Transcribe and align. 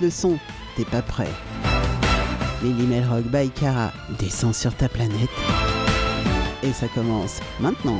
le 0.00 0.10
son. 0.10 0.38
T'es 0.76 0.84
pas 0.84 1.02
prêt. 1.02 1.28
Lily 2.62 3.00
Rock 3.04 3.24
by 3.24 3.50
Cara 3.50 3.92
descend 4.18 4.54
sur 4.54 4.74
ta 4.74 4.88
planète. 4.88 5.30
Et 6.62 6.72
ça 6.72 6.86
commence 6.88 7.40
maintenant. 7.60 7.98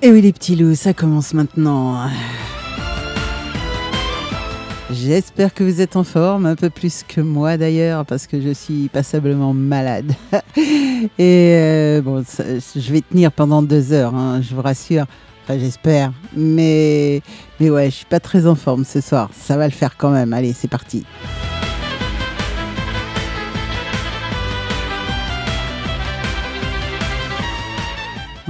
Et 0.00 0.12
oui 0.12 0.20
les 0.20 0.32
petits 0.32 0.56
loups, 0.56 0.76
ça 0.76 0.94
commence 0.94 1.34
maintenant. 1.34 2.08
J'espère 4.90 5.52
que 5.52 5.64
vous 5.64 5.82
êtes 5.82 5.96
en 5.96 6.04
forme, 6.04 6.46
un 6.46 6.54
peu 6.54 6.70
plus 6.70 7.02
que 7.06 7.20
moi 7.20 7.58
d'ailleurs, 7.58 8.06
parce 8.06 8.26
que 8.26 8.40
je 8.40 8.54
suis 8.54 8.88
passablement 8.88 9.52
malade. 9.52 10.14
Et 11.18 11.52
euh, 11.56 12.00
bon, 12.00 12.24
je 12.24 12.92
vais 12.92 13.02
tenir 13.02 13.30
pendant 13.32 13.62
deux 13.62 13.92
heures, 13.92 14.14
hein, 14.14 14.40
je 14.40 14.54
vous 14.54 14.62
rassure. 14.62 15.04
J'espère. 15.56 16.12
Mais, 16.36 17.22
mais 17.58 17.70
ouais, 17.70 17.86
je 17.86 17.96
suis 17.96 18.06
pas 18.06 18.20
très 18.20 18.46
en 18.46 18.54
forme 18.54 18.84
ce 18.84 19.00
soir. 19.00 19.30
Ça 19.32 19.56
va 19.56 19.66
le 19.66 19.72
faire 19.72 19.96
quand 19.96 20.10
même. 20.10 20.32
Allez, 20.32 20.52
c'est 20.52 20.68
parti. 20.68 21.04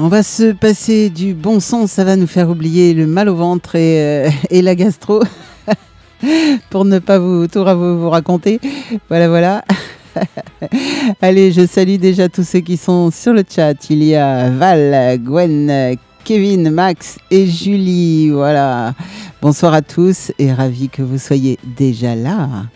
On 0.00 0.06
va 0.06 0.22
se 0.22 0.52
passer 0.52 1.10
du 1.10 1.34
bon 1.34 1.58
sens, 1.58 1.90
ça 1.90 2.04
va 2.04 2.14
nous 2.14 2.28
faire 2.28 2.48
oublier 2.48 2.94
le 2.94 3.08
mal 3.08 3.28
au 3.28 3.34
ventre 3.34 3.74
et, 3.74 4.00
euh, 4.00 4.30
la 4.62 4.76
gastro. 4.76 5.20
pour 6.70 6.84
ne 6.84 7.00
pas 7.00 7.18
vous 7.18 7.48
tout 7.48 7.64
vous, 7.64 8.00
vous 8.00 8.10
raconter. 8.10 8.60
Voilà, 9.08 9.28
voilà. 9.28 9.64
Allez, 11.20 11.50
je 11.50 11.66
salue 11.66 11.96
déjà 11.96 12.28
tous 12.28 12.44
ceux 12.44 12.60
qui 12.60 12.76
sont 12.76 13.10
sur 13.10 13.32
le 13.32 13.42
chat. 13.48 13.74
Il 13.90 14.04
y 14.04 14.14
a 14.14 14.50
Val, 14.50 15.18
Gwen, 15.18 15.96
Kevin, 16.28 16.68
Max 16.68 17.16
et 17.30 17.46
Julie. 17.46 18.28
Voilà. 18.28 18.94
Bonsoir 19.40 19.72
à 19.72 19.80
tous 19.80 20.30
et 20.38 20.52
ravi 20.52 20.90
que 20.90 21.00
vous 21.00 21.16
soyez 21.16 21.58
déjà 21.64 22.14
là. 22.14 22.66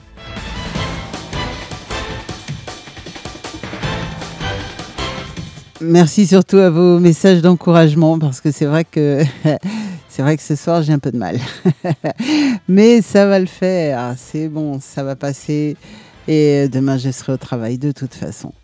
Merci 5.82 6.26
surtout 6.26 6.56
à 6.56 6.70
vos 6.70 6.98
messages 6.98 7.42
d'encouragement 7.42 8.18
parce 8.18 8.40
que 8.40 8.50
c'est 8.50 8.64
vrai 8.64 8.86
que 8.86 9.22
C'est 10.08 10.22
vrai 10.22 10.38
que 10.38 10.42
ce 10.42 10.56
soir, 10.56 10.82
j'ai 10.82 10.94
un 10.94 10.98
peu 10.98 11.12
de 11.12 11.18
mal. 11.18 11.38
Mais 12.68 13.02
ça 13.02 13.26
va 13.26 13.38
le 13.38 13.44
faire. 13.44 14.14
C'est 14.16 14.48
bon, 14.48 14.80
ça 14.80 15.04
va 15.04 15.14
passer. 15.14 15.76
Et 16.26 16.68
demain, 16.68 16.96
je 16.96 17.10
serai 17.10 17.32
au 17.32 17.36
travail 17.36 17.76
de 17.76 17.92
toute 17.92 18.14
façon. 18.14 18.54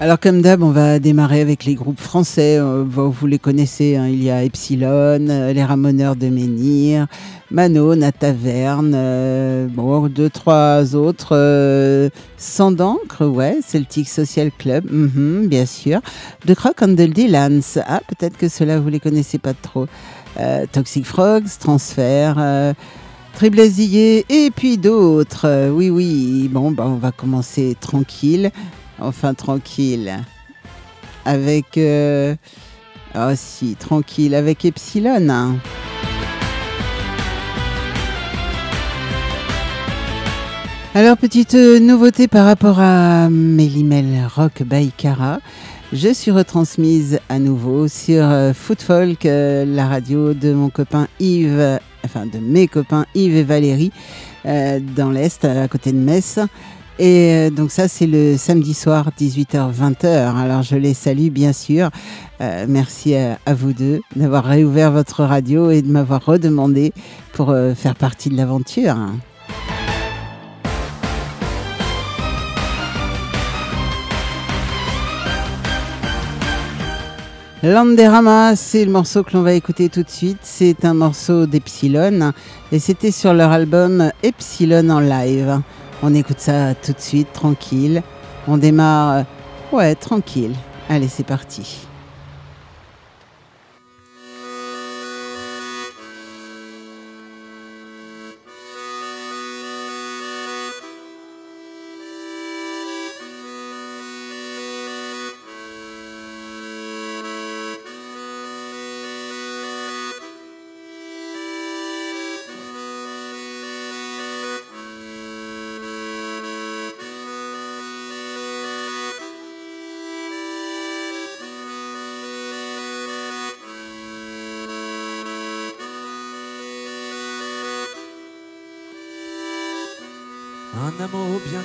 Alors 0.00 0.20
comme 0.20 0.42
d'hab, 0.42 0.62
on 0.62 0.70
va 0.70 1.00
démarrer 1.00 1.40
avec 1.40 1.64
les 1.64 1.74
groupes 1.74 1.98
français. 1.98 2.56
Euh, 2.56 2.84
vous 2.86 3.26
les 3.26 3.40
connaissez, 3.40 3.96
hein. 3.96 4.06
il 4.06 4.22
y 4.22 4.30
a 4.30 4.44
Epsilon, 4.44 4.86
euh, 5.28 5.52
les 5.52 5.64
Ramoneurs 5.64 6.14
de 6.14 6.28
Menhir, 6.28 7.08
Mano, 7.50 7.96
Nataverne, 7.96 8.92
euh, 8.94 9.66
bon, 9.66 10.06
deux, 10.06 10.30
trois 10.30 10.94
autres. 10.94 12.10
Sans 12.36 12.70
d'encre, 12.70 13.26
ouais, 13.26 13.58
Celtic 13.66 14.08
Social 14.08 14.52
Club, 14.56 14.84
mhm, 14.88 15.48
bien 15.48 15.66
sûr. 15.66 16.00
De 16.46 16.54
Croc 16.54 16.80
and 16.80 16.94
the 16.94 17.10
Dylans, 17.10 17.80
ah, 17.84 18.00
peut-être 18.06 18.38
que 18.38 18.48
cela 18.48 18.78
vous 18.78 18.90
les 18.90 19.00
connaissez 19.00 19.38
pas 19.38 19.54
trop. 19.54 19.86
Toxic 20.72 21.06
Frogs, 21.06 21.48
Transfert... 21.58 22.74
Triblazier 23.34 24.26
et 24.30 24.50
puis 24.50 24.78
d'autres. 24.78 25.70
oui, 25.70 25.90
oui. 25.90 26.48
Bon, 26.50 26.72
bah, 26.72 26.82
on 26.88 26.96
va 26.96 27.12
commencer 27.12 27.76
tranquille 27.80 28.50
enfin 29.00 29.34
tranquille. 29.34 30.12
Avec... 31.24 31.76
Euh... 31.76 32.34
Oh 33.14 33.32
si, 33.34 33.74
tranquille, 33.74 34.34
avec 34.34 34.64
Epsilon. 34.64 35.58
Alors, 40.94 41.16
petite 41.16 41.54
nouveauté 41.54 42.28
par 42.28 42.44
rapport 42.44 42.80
à 42.80 43.28
Mélimel 43.30 44.26
Rock 44.34 44.62
by. 44.64 44.92
Je 45.92 46.12
suis 46.12 46.30
retransmise 46.30 47.18
à 47.30 47.38
nouveau 47.38 47.88
sur 47.88 48.22
euh, 48.24 48.52
Footfolk, 48.52 49.24
euh, 49.24 49.64
la 49.64 49.86
radio 49.86 50.34
de 50.34 50.52
mon 50.52 50.68
copain 50.68 51.08
Yves, 51.18 51.78
enfin 52.04 52.26
de 52.26 52.38
mes 52.38 52.68
copains 52.68 53.06
Yves 53.14 53.36
et 53.36 53.42
Valérie, 53.42 53.92
euh, 54.44 54.80
dans 54.80 55.10
l'Est, 55.10 55.46
à 55.46 55.66
côté 55.66 55.92
de 55.92 55.96
Metz. 55.96 56.40
Et 56.98 57.32
euh, 57.32 57.50
donc 57.50 57.70
ça, 57.70 57.86
c'est 57.86 58.06
le 58.06 58.36
samedi 58.36 58.74
soir, 58.74 59.10
18h-20h. 59.18 60.36
Alors 60.36 60.62
je 60.62 60.74
les 60.74 60.94
salue 60.94 61.28
bien 61.28 61.52
sûr. 61.52 61.90
Euh, 62.40 62.66
merci 62.68 63.14
à, 63.14 63.38
vous 63.54 63.72
deux 63.72 64.00
d'avoir 64.16 64.44
réouvert 64.44 64.90
votre 64.90 65.22
radio 65.22 65.70
et 65.70 65.82
de 65.82 65.90
m'avoir 65.90 66.24
redemandé 66.24 66.92
pour 67.32 67.50
euh, 67.50 67.74
faire 67.74 67.94
partie 67.94 68.30
de 68.30 68.36
l'aventure. 68.36 68.96
Landerama, 77.62 78.54
c'est 78.54 78.84
le 78.84 78.90
morceau 78.90 79.24
que 79.24 79.36
l'on 79.36 79.42
va 79.42 79.52
écouter 79.52 79.88
tout 79.88 80.02
de 80.02 80.10
suite. 80.10 80.38
C'est 80.42 80.84
un 80.84 80.94
morceau 80.94 81.46
d'Epsilon 81.46 82.32
et 82.72 82.78
c'était 82.80 83.10
sur 83.10 83.34
leur 83.34 83.52
album 83.52 84.10
Epsilon 84.22 84.88
en 84.90 85.00
live. 85.00 85.60
On 86.00 86.14
écoute 86.14 86.38
ça 86.38 86.74
tout 86.76 86.92
de 86.92 87.00
suite, 87.00 87.32
tranquille. 87.32 88.02
On 88.46 88.56
démarre, 88.56 89.24
ouais, 89.72 89.96
tranquille. 89.96 90.54
Allez, 90.88 91.08
c'est 91.08 91.26
parti. 91.26 91.87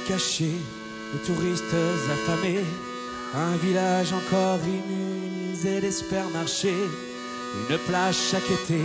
Caché, 0.07 0.51
les 1.13 1.19
touristes 1.19 1.75
affamés, 2.11 2.65
un 3.35 3.55
village 3.57 4.13
encore 4.13 4.59
immunisé 4.65 5.81
d'espermarchés, 5.81 6.87
une 7.69 7.77
plage 7.79 8.17
chaque 8.31 8.49
été, 8.49 8.81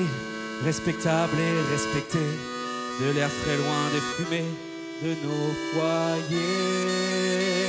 respectable 0.64 1.38
et 1.38 1.72
respectée, 1.72 2.32
de 3.00 3.10
l'air 3.12 3.30
frais 3.30 3.56
loin 3.56 3.90
des 3.92 4.00
fumées 4.16 4.54
de 5.02 5.10
nos 5.10 5.52
foyers. 5.72 7.67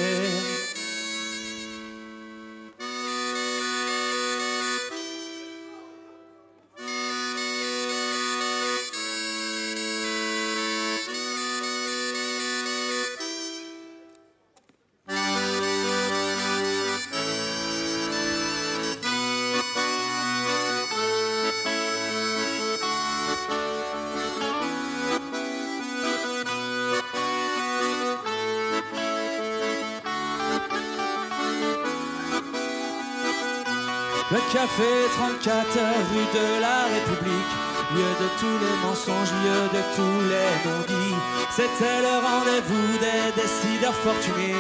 Café 34.52 34.92
34 35.16 35.78
rue 36.12 36.28
de 36.34 36.62
la 36.62 36.86
République. 36.94 37.52
lieu 37.94 38.12
de 38.22 38.28
tous 38.40 38.58
les 38.66 38.76
mensonges, 38.86 39.32
lieu 39.44 39.62
de 39.78 39.82
tous 39.96 40.20
les 40.32 40.52
non-dits. 40.66 41.16
C'était 41.50 42.02
le 42.02 42.16
rendez-vous 42.30 42.90
des 43.06 43.42
décideurs 43.42 43.94
fortunés, 43.94 44.56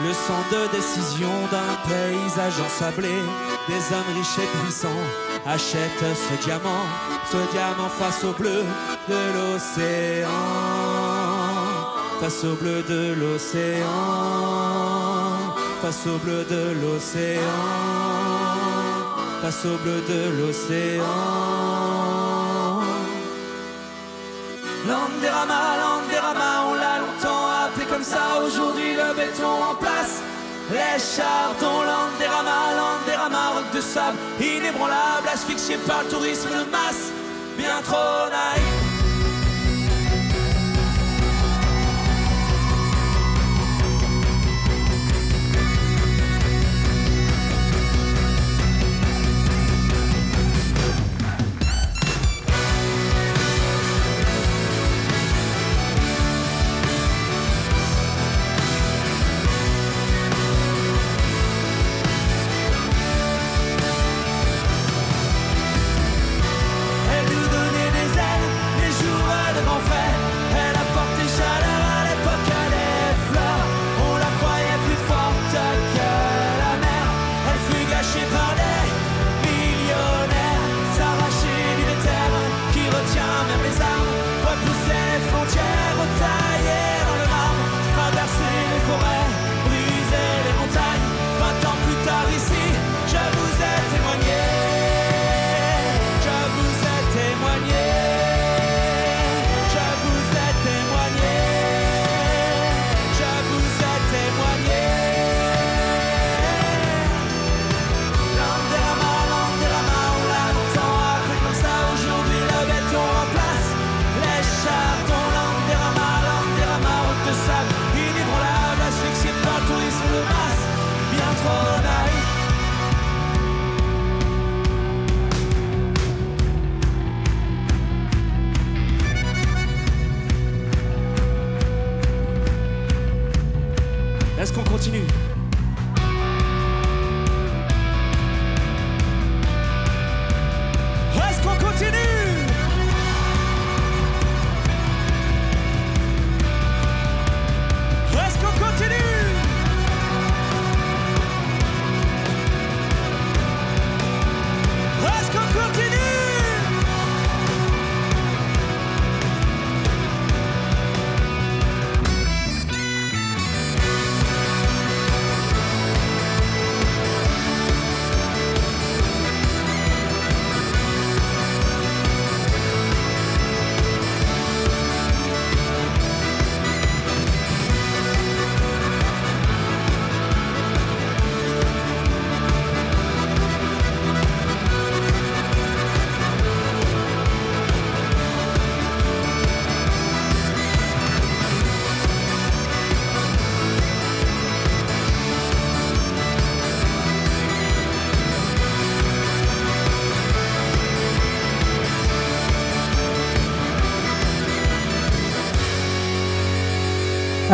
le 0.00 0.12
centre 0.12 0.50
de 0.52 0.76
décision 0.76 1.32
d'un 1.50 1.74
paysage 1.88 2.60
ensablé. 2.60 3.14
Des 3.68 3.82
hommes 3.92 4.12
riches 4.14 4.38
et 4.38 4.50
puissants 4.58 5.04
achètent 5.46 6.14
ce 6.14 6.44
diamant, 6.44 6.86
ce 7.30 7.38
diamant 7.52 7.88
face 7.88 8.24
au 8.24 8.32
bleu 8.32 8.64
de 9.08 9.20
l'océan, 9.34 10.28
face 12.20 12.44
au 12.44 12.54
bleu 12.54 12.82
de 12.82 13.14
l'océan, 13.14 13.86
face 15.82 16.06
au 16.06 16.18
bleu 16.18 16.44
de 16.44 16.74
l'océan, 16.82 18.05
face 19.46 19.64
au 19.64 19.76
bleu 19.84 20.00
de 20.08 20.20
l'océan. 20.38 21.04
Landerama, 24.88 25.62
Landerama, 25.82 26.50
on 26.68 26.74
l'a 26.74 26.98
longtemps 27.04 27.46
appelé 27.64 27.86
comme 27.86 28.02
ça. 28.02 28.24
Aujourd'hui, 28.44 28.94
le 28.94 29.14
béton 29.14 29.56
en 29.70 29.74
place. 29.76 30.14
Les 30.70 30.98
chardons, 30.98 31.82
Landerama, 31.90 32.58
Landerama, 32.80 33.42
roc 33.54 33.66
de 33.72 33.80
sable, 33.80 34.18
inébranlable, 34.40 35.28
asphyxié 35.32 35.76
par 35.86 36.02
le 36.02 36.08
tourisme 36.08 36.50
de 36.50 36.64
masse. 36.76 37.12
Bien 37.56 37.78
trop 37.84 38.28
naïf. 38.36 38.65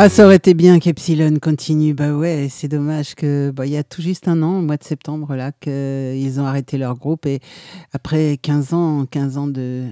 Ah, 0.05 0.09
ça 0.09 0.25
aurait 0.25 0.35
été 0.35 0.53
bien 0.53 0.79
qu'Epsilon 0.79 1.39
continue. 1.41 1.93
Bah 1.93 2.11
ouais, 2.11 2.47
c'est 2.49 2.67
dommage 2.67 3.15
que, 3.15 3.51
bah, 3.51 3.65
il 3.65 3.71
y 3.71 3.77
a 3.77 3.85
tout 3.85 4.01
juste 4.01 4.27
un 4.27 4.41
an, 4.41 4.59
au 4.59 4.61
mois 4.61 4.75
de 4.75 4.83
septembre, 4.83 5.33
là, 5.33 5.53
qu'ils 5.53 6.41
ont 6.41 6.45
arrêté 6.45 6.77
leur 6.77 6.97
groupe 6.97 7.25
et 7.25 7.39
après 7.93 8.35
15 8.35 8.73
ans, 8.73 9.05
15 9.09 9.37
ans 9.37 9.47
de, 9.47 9.85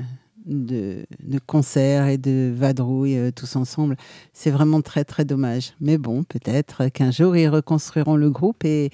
de, 0.46 1.06
concerts 1.48 2.08
et 2.08 2.18
de 2.18 2.52
vadrouilles 2.54 3.18
euh, 3.18 3.32
tous 3.32 3.56
ensemble. 3.56 3.96
C'est 4.34 4.52
vraiment 4.52 4.82
très 4.82 5.06
très 5.06 5.24
dommage. 5.24 5.76
Mais 5.80 5.98
bon, 5.98 6.24
peut-être 6.24 6.90
qu'un 6.90 7.12
jour 7.12 7.38
ils 7.38 7.48
reconstruiront 7.48 8.18
le 8.18 8.30
groupe 8.30 8.66
et, 8.66 8.90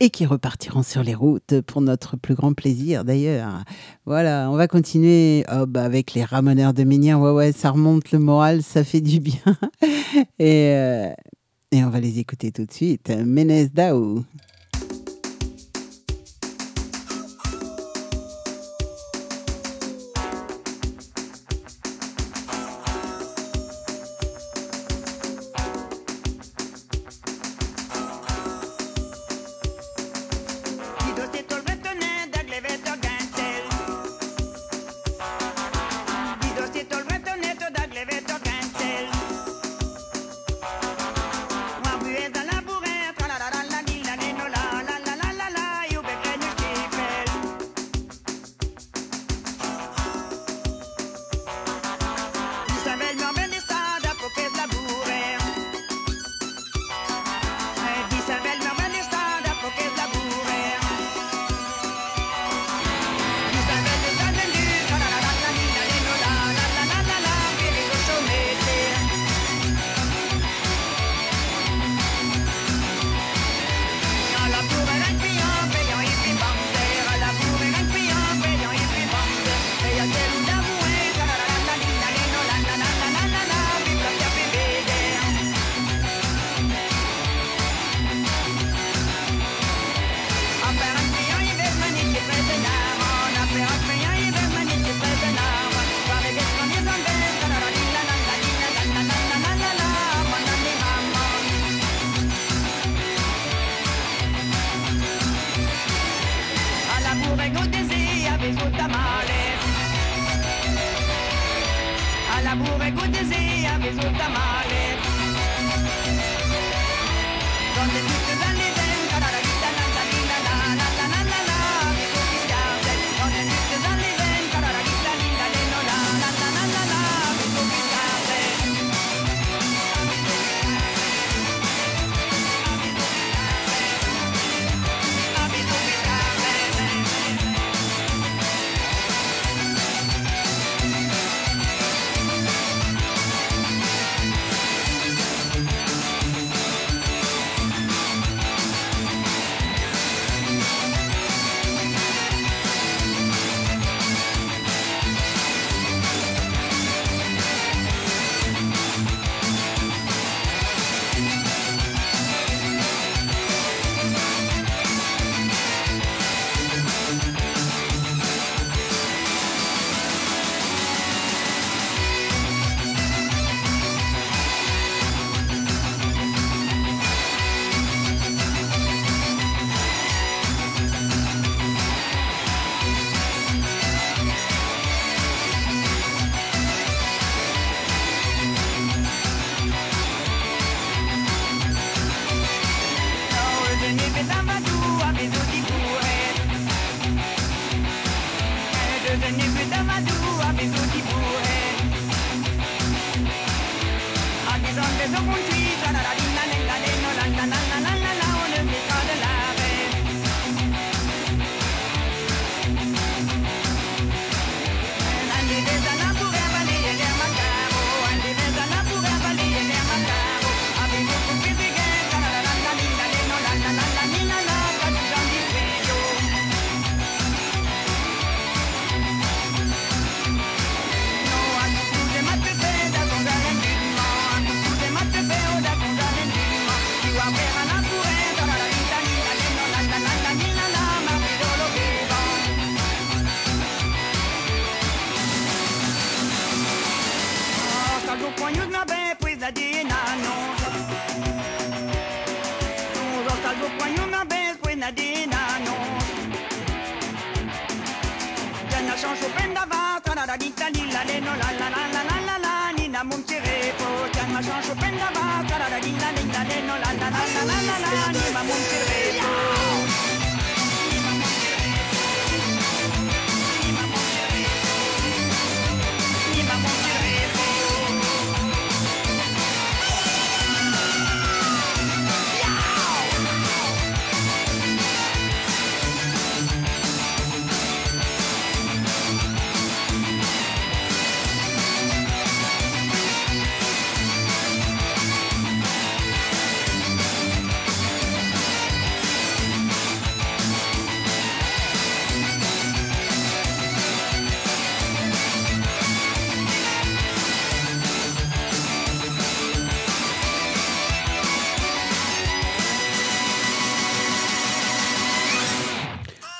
et 0.00 0.10
qu'ils 0.10 0.26
repartiront 0.26 0.82
sur 0.82 1.02
les 1.02 1.14
routes 1.14 1.60
pour 1.62 1.80
notre 1.80 2.16
plus 2.16 2.34
grand 2.34 2.52
plaisir 2.52 3.04
d'ailleurs. 3.04 3.64
Voilà, 4.06 4.48
on 4.50 4.56
va 4.56 4.68
continuer 4.68 5.44
oh, 5.52 5.66
bah, 5.66 5.84
avec 5.84 6.14
les 6.14 6.24
ramoneurs 6.24 6.74
de 6.74 6.84
Ménière. 6.84 7.20
Ouais, 7.20 7.32
ouais, 7.32 7.52
ça 7.52 7.70
remonte 7.70 8.12
le 8.12 8.18
moral, 8.18 8.62
ça 8.62 8.84
fait 8.84 9.00
du 9.00 9.20
bien. 9.20 9.56
et, 10.38 10.72
euh, 10.74 11.10
et 11.72 11.84
on 11.84 11.90
va 11.90 12.00
les 12.00 12.18
écouter 12.18 12.52
tout 12.52 12.64
de 12.64 12.72
suite. 12.72 13.10
Ménez 13.10 13.68
Dao. 13.68 14.24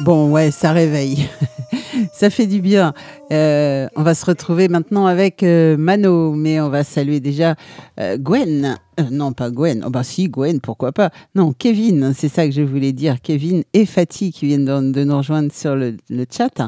Bon, 0.08 0.30
ouais, 0.30 0.50
ça 0.50 0.72
réveille. 0.72 1.28
ça 2.14 2.30
fait 2.30 2.46
du 2.46 2.62
bien. 2.62 2.94
Euh, 3.30 3.88
on 3.94 4.02
va 4.02 4.14
se 4.14 4.24
retrouver 4.24 4.68
maintenant 4.68 5.04
avec 5.04 5.42
euh, 5.42 5.76
Mano, 5.76 6.32
mais 6.32 6.62
on 6.62 6.70
va 6.70 6.82
saluer 6.82 7.20
déjà 7.20 7.56
euh, 8.00 8.16
Gwen. 8.16 8.78
non, 9.10 9.34
pas 9.34 9.50
Gwen. 9.50 9.84
Oh, 9.86 9.90
bah 9.90 10.04
si, 10.04 10.30
Gwen, 10.30 10.62
pourquoi 10.62 10.92
pas. 10.92 11.10
Non, 11.34 11.52
Kevin, 11.52 12.14
c'est 12.16 12.30
ça 12.30 12.46
que 12.46 12.54
je 12.54 12.62
voulais 12.62 12.94
dire. 12.94 13.20
Kevin 13.20 13.64
et 13.74 13.84
Fatih 13.84 14.32
qui 14.32 14.46
viennent 14.46 14.64
de, 14.64 15.04
nous 15.04 15.16
rejoindre 15.18 15.52
sur 15.52 15.76
le, 15.76 15.98
chat. 16.34 16.58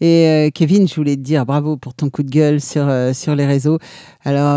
Et 0.00 0.50
Kevin, 0.54 0.88
je 0.88 0.94
voulais 0.94 1.16
te 1.16 1.20
dire 1.20 1.44
bravo 1.44 1.76
pour 1.76 1.92
ton 1.92 2.08
coup 2.08 2.22
de 2.22 2.30
gueule 2.30 2.62
sur, 2.62 2.90
sur 3.12 3.34
les 3.34 3.44
réseaux. 3.44 3.78
Alors, 4.24 4.56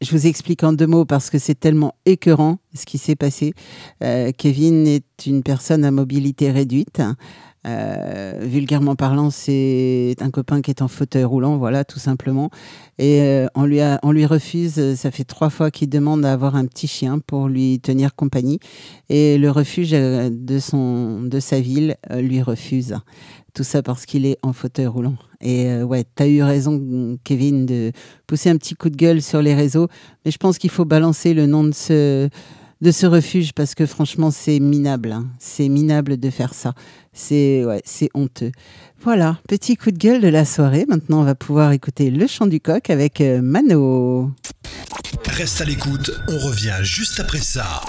je 0.00 0.10
vous 0.10 0.26
explique 0.26 0.62
en 0.64 0.72
deux 0.72 0.86
mots 0.86 1.04
parce 1.04 1.30
que 1.30 1.38
c'est 1.38 1.58
tellement 1.58 1.94
écœurant 2.04 2.58
ce 2.74 2.84
qui 2.84 2.98
s'est 2.98 3.16
passé. 3.16 3.54
Euh, 4.02 4.32
Kevin 4.36 4.86
est 4.86 5.26
une 5.26 5.42
personne 5.42 5.84
à 5.84 5.90
mobilité 5.90 6.50
réduite. 6.50 7.00
Euh, 7.66 8.40
vulgairement 8.42 8.94
parlant, 8.94 9.30
c'est 9.30 10.16
un 10.20 10.30
copain 10.30 10.60
qui 10.60 10.70
est 10.70 10.82
en 10.82 10.88
fauteuil 10.88 11.24
roulant, 11.24 11.56
voilà, 11.56 11.84
tout 11.84 11.98
simplement. 11.98 12.50
Et 12.98 13.22
euh, 13.22 13.46
on, 13.54 13.64
lui 13.64 13.80
a, 13.80 13.98
on 14.02 14.12
lui 14.12 14.26
refuse, 14.26 14.94
ça 14.96 15.10
fait 15.10 15.24
trois 15.24 15.50
fois 15.50 15.70
qu'il 15.70 15.88
demande 15.88 16.24
à 16.24 16.32
avoir 16.32 16.56
un 16.56 16.66
petit 16.66 16.86
chien 16.86 17.18
pour 17.18 17.48
lui 17.48 17.80
tenir 17.80 18.14
compagnie. 18.14 18.60
Et 19.08 19.38
le 19.38 19.50
refuge 19.50 19.92
de, 19.92 20.58
son, 20.58 21.22
de 21.22 21.40
sa 21.40 21.60
ville 21.60 21.96
lui 22.14 22.42
refuse. 22.42 22.96
Tout 23.54 23.62
ça 23.62 23.82
parce 23.82 24.04
qu'il 24.04 24.26
est 24.26 24.38
en 24.42 24.52
fauteuil 24.52 24.88
roulant. 24.88 25.14
Et 25.40 25.68
euh, 25.68 25.84
ouais, 25.84 26.04
tu 26.16 26.22
as 26.22 26.26
eu 26.26 26.42
raison, 26.42 27.18
Kevin, 27.22 27.66
de 27.66 27.92
pousser 28.26 28.50
un 28.50 28.56
petit 28.56 28.74
coup 28.74 28.90
de 28.90 28.96
gueule 28.96 29.22
sur 29.22 29.42
les 29.42 29.54
réseaux. 29.54 29.86
Mais 30.24 30.32
je 30.32 30.38
pense 30.38 30.58
qu'il 30.58 30.70
faut 30.70 30.84
balancer 30.84 31.34
le 31.34 31.46
nom 31.46 31.62
de 31.62 31.72
ce, 31.72 32.28
de 32.80 32.90
ce 32.90 33.06
refuge 33.06 33.52
parce 33.52 33.74
que 33.74 33.86
franchement, 33.86 34.30
c'est 34.30 34.60
minable. 34.60 35.12
Hein. 35.12 35.26
C'est 35.38 35.68
minable 35.68 36.18
de 36.18 36.30
faire 36.30 36.54
ça. 36.54 36.74
C'est 37.12 37.64
ouais, 37.64 37.82
c'est 37.84 38.10
honteux. 38.14 38.52
Voilà, 39.02 39.38
petit 39.48 39.76
coup 39.76 39.90
de 39.90 39.98
gueule 39.98 40.20
de 40.20 40.28
la 40.28 40.44
soirée. 40.44 40.86
Maintenant, 40.88 41.20
on 41.20 41.24
va 41.24 41.34
pouvoir 41.34 41.72
écouter 41.72 42.10
le 42.10 42.26
chant 42.26 42.46
du 42.46 42.60
coq 42.60 42.90
avec 42.90 43.20
euh, 43.20 43.42
Mano. 43.42 44.32
Reste 45.26 45.60
à 45.60 45.64
l'écoute, 45.64 46.10
on 46.28 46.38
revient 46.38 46.78
juste 46.82 47.20
après 47.20 47.38
ça. 47.38 47.80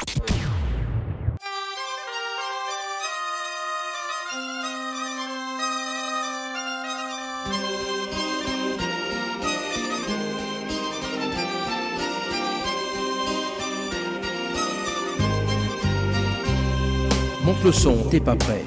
Monte 17.55 17.63
le 17.63 17.71
son, 17.71 17.95
t'es 18.09 18.19
pas 18.19 18.35
prêt. 18.35 18.63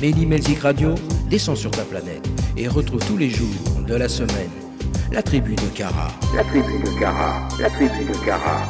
Melzik 0.00 0.60
Radio, 0.60 0.94
descend 1.28 1.56
sur 1.56 1.70
ta 1.70 1.82
planète 1.82 2.26
et 2.56 2.66
retrouve 2.66 3.04
tous 3.06 3.16
les 3.16 3.30
jours 3.30 3.48
de 3.86 3.94
la 3.94 4.08
semaine 4.08 4.50
la 5.12 5.22
tribu 5.22 5.54
de 5.54 5.66
Cara. 5.76 6.08
La 6.34 6.42
tribu 6.44 6.78
de 6.82 6.98
Cara, 6.98 7.46
la 7.60 7.68
tribu 7.68 8.04
de 8.04 8.16
Cara. 8.24 8.66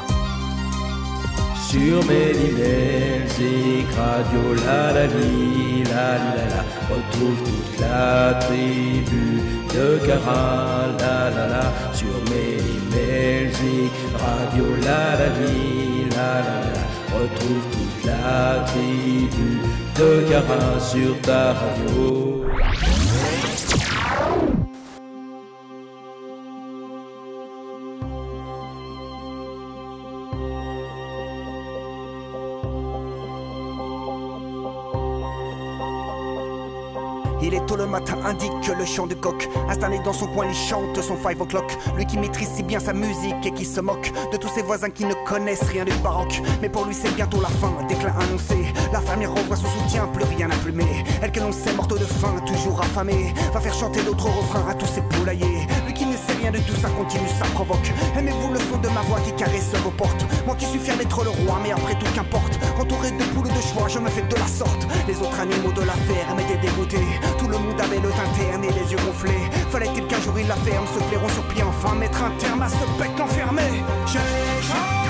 Sur 1.55 2.05
musique 2.05 3.87
radio 3.97 4.55
la 4.67 4.93
la 4.93 5.07
li, 5.07 5.85
la 5.85 6.19
la 6.19 6.45
la, 6.53 6.63
retrouve 6.91 7.39
toute 7.45 7.81
la 7.81 8.35
tribu 8.41 9.41
de 9.73 9.99
Cara, 10.07 10.89
la 10.99 11.31
la 11.31 11.47
la, 11.47 11.65
sur 11.95 12.17
musique 12.31 13.93
radio 14.19 14.65
la 14.85 15.17
la 15.17 15.29
li, 15.39 16.09
la 16.11 16.33
la 16.47 16.59
la, 16.75 16.82
retrouve 17.15 17.65
toute 17.71 18.05
la 18.07 18.65
tribu 18.67 19.61
de 19.99 20.31
Cara 20.31 20.81
sur 20.81 21.21
ta 21.21 21.53
radio. 21.53 22.42
Matin, 37.93 38.17
indique 38.25 38.53
que 38.67 38.73
le 38.73 38.85
chant 38.87 39.07
de 39.07 39.15
coq. 39.15 39.49
Installé 39.69 40.01
dans 40.05 40.15
son 40.15 40.27
coin, 40.29 40.47
il 40.47 40.55
chante 40.55 41.01
son 41.01 41.17
five 41.17 41.41
o'clock. 41.41 41.71
Lui 41.95 42.07
qui 42.07 42.19
maîtrise 42.19 42.49
si 42.57 42.63
bien 42.63 42.81
sa 42.81 42.95
musique 42.95 43.45
et 43.45 43.53
qui 43.53 43.67
se 43.67 43.81
moque 43.81 44.11
de 44.33 44.37
tous 44.39 44.49
ses 44.49 44.63
voisins 44.63 44.89
qui 44.89 45.05
ne 45.05 45.15
connaissent 45.27 45.69
rien 45.71 45.85
du 45.85 45.93
baroque. 46.03 46.41
Mais 46.63 46.71
pour 46.71 46.87
lui, 46.87 46.95
c'est 46.95 47.15
bientôt 47.15 47.41
la 47.41 47.49
fin, 47.49 47.71
déclin 47.89 48.15
annoncé. 48.19 48.57
La 48.93 49.01
fermière 49.01 49.35
revoit 49.35 49.57
son 49.57 49.69
soutien, 49.69 50.07
plus 50.09 50.25
rien 50.25 50.51
à 50.51 50.57
plumer. 50.57 51.05
Elle 51.23 51.31
que 51.31 51.41
l'on 51.41 51.53
sait 51.53 51.75
morte 51.75 51.93
de 51.93 52.05
faim, 52.05 52.35
toujours 52.47 52.81
affamée, 52.81 53.35
va 53.53 53.61
faire 53.61 53.75
chanter 53.75 54.03
d'autres 54.03 54.27
refrains 54.27 54.67
à 54.69 54.75
tous 54.75 54.87
ses 54.87 55.03
poulaillers. 55.03 55.67
Rien 56.43 56.51
de 56.51 56.59
tout 56.59 56.75
ça, 56.75 56.89
continue, 56.89 57.29
ça 57.29 57.45
provoque. 57.55 57.93
Aimez-vous 58.19 58.53
le 58.53 58.59
son 58.59 58.79
de 58.79 58.89
ma 58.89 59.03
voix 59.03 59.21
qui 59.21 59.33
caresse 59.33 59.73
vos 59.85 59.91
portes? 59.91 60.25
Moi 60.47 60.57
qui 60.57 60.67
suis 60.67 60.81
fier 60.81 60.97
d'être 60.97 61.23
le 61.23 61.31
roi, 61.31 61.61
mais 61.63 61.73
après 61.73 61.95
tout 61.95 62.11
qu'importe. 62.15 62.59
Entouré 62.81 63.13
de 63.13 63.23
poules 63.35 63.49
de 63.49 63.63
choix, 63.63 63.87
je 63.89 63.99
me 63.99 64.09
fais 64.09 64.23
de 64.23 64.35
la 64.35 64.47
sorte. 64.47 64.83
Les 65.07 65.17
autres 65.23 65.39
animaux 65.39 65.73
de 65.73 65.83
la 65.83 65.95
ferme 65.95 66.41
étaient 66.41 66.61
dégoûtés. 66.67 67.07
Tout 67.39 67.49
le 67.49 67.59
monde 67.59 67.81
avait 67.81 68.01
le 68.01 68.11
teint 68.11 68.33
terne 68.37 68.65
et 68.65 68.73
les 68.73 68.91
yeux 68.91 68.99
gonflés. 69.07 69.45
Fallait-il 69.71 70.07
qu'un 70.07 70.21
jour 70.21 70.39
il 70.39 70.49
la 70.49 70.57
ferme, 70.57 70.87
se 70.87 71.01
clairon 71.09 71.29
sur 71.29 71.45
pied, 71.49 71.63
enfin 71.63 71.95
mettre 71.95 72.23
un 72.23 72.33
terme 72.39 72.63
à 72.63 72.69
ce 72.69 72.85
bec 72.99 73.19
enfermé? 73.21 73.63
J'ai 74.07 75.02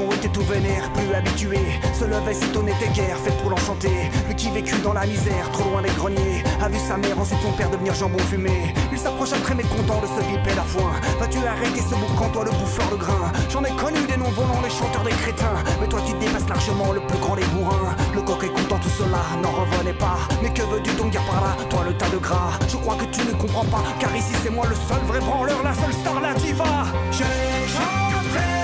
était 0.00 0.28
tout 0.28 0.42
vénère, 0.42 0.90
plus 0.92 1.12
habitué. 1.14 1.58
Se 1.92 2.04
levait 2.04 2.32
si 2.32 2.46
ton 2.48 2.66
était 2.66 2.88
guère, 2.94 3.18
fait 3.18 3.36
pour 3.42 3.50
l'enchanter. 3.50 4.10
Lui 4.26 4.34
qui 4.34 4.50
vécut 4.50 4.80
dans 4.82 4.94
la 4.94 5.04
misère, 5.04 5.50
trop 5.52 5.68
loin 5.68 5.82
des 5.82 5.90
greniers. 5.90 6.42
A 6.62 6.68
vu 6.68 6.78
sa 6.78 6.96
mère, 6.96 7.18
ensuite 7.18 7.40
son 7.42 7.52
père 7.52 7.68
devenir 7.68 7.94
jambon 7.94 8.18
fumé. 8.30 8.72
Il 8.90 8.98
s'approcha 8.98 9.36
très 9.36 9.54
mécontent 9.54 10.00
de 10.00 10.06
ce 10.06 10.24
bipède 10.26 10.58
à 10.58 10.62
foin. 10.62 10.92
Vas-tu 11.20 11.38
arrêter 11.46 11.80
ce 11.80 11.94
boucan, 11.94 12.30
toi 12.32 12.44
le 12.44 12.52
bouffeur 12.52 12.88
de 12.90 12.96
grain 12.96 13.32
J'en 13.50 13.62
ai 13.64 13.70
connu 13.72 14.00
des 14.08 14.16
noms 14.16 14.30
volants, 14.30 14.62
les 14.64 14.70
chanteurs 14.70 15.04
des 15.04 15.10
crétins. 15.10 15.60
Mais 15.80 15.88
toi 15.88 16.00
tu 16.06 16.14
dépasses 16.14 16.48
largement 16.48 16.92
le 16.92 17.00
plus 17.00 17.18
grand 17.18 17.36
des 17.36 17.44
bourrins. 17.52 17.94
Le 18.14 18.22
coq 18.22 18.42
écoutant 18.44 18.78
tout 18.78 18.94
cela, 18.96 19.20
n'en 19.42 19.50
revenait 19.50 19.98
pas. 19.98 20.18
Mais 20.42 20.52
que 20.54 20.62
veux-tu 20.62 20.94
donc 20.94 21.10
dire 21.10 21.24
par 21.26 21.42
là, 21.42 21.56
toi 21.68 21.84
le 21.86 21.92
tas 21.94 22.08
de 22.08 22.18
gras? 22.18 22.58
Je 22.66 22.76
crois 22.76 22.96
que 22.96 23.04
tu 23.12 23.20
ne 23.26 23.32
comprends 23.32 23.66
pas, 23.66 23.84
car 24.00 24.14
ici 24.16 24.32
c'est 24.42 24.50
moi 24.50 24.66
le 24.68 24.74
seul 24.74 25.04
vrai 25.06 25.20
branleur, 25.20 25.62
la 25.62 25.74
seule 25.74 25.92
star, 25.92 26.18
la 26.20 26.32
diva. 26.32 26.86
J'ai 27.10 27.68
chanté 27.68 28.61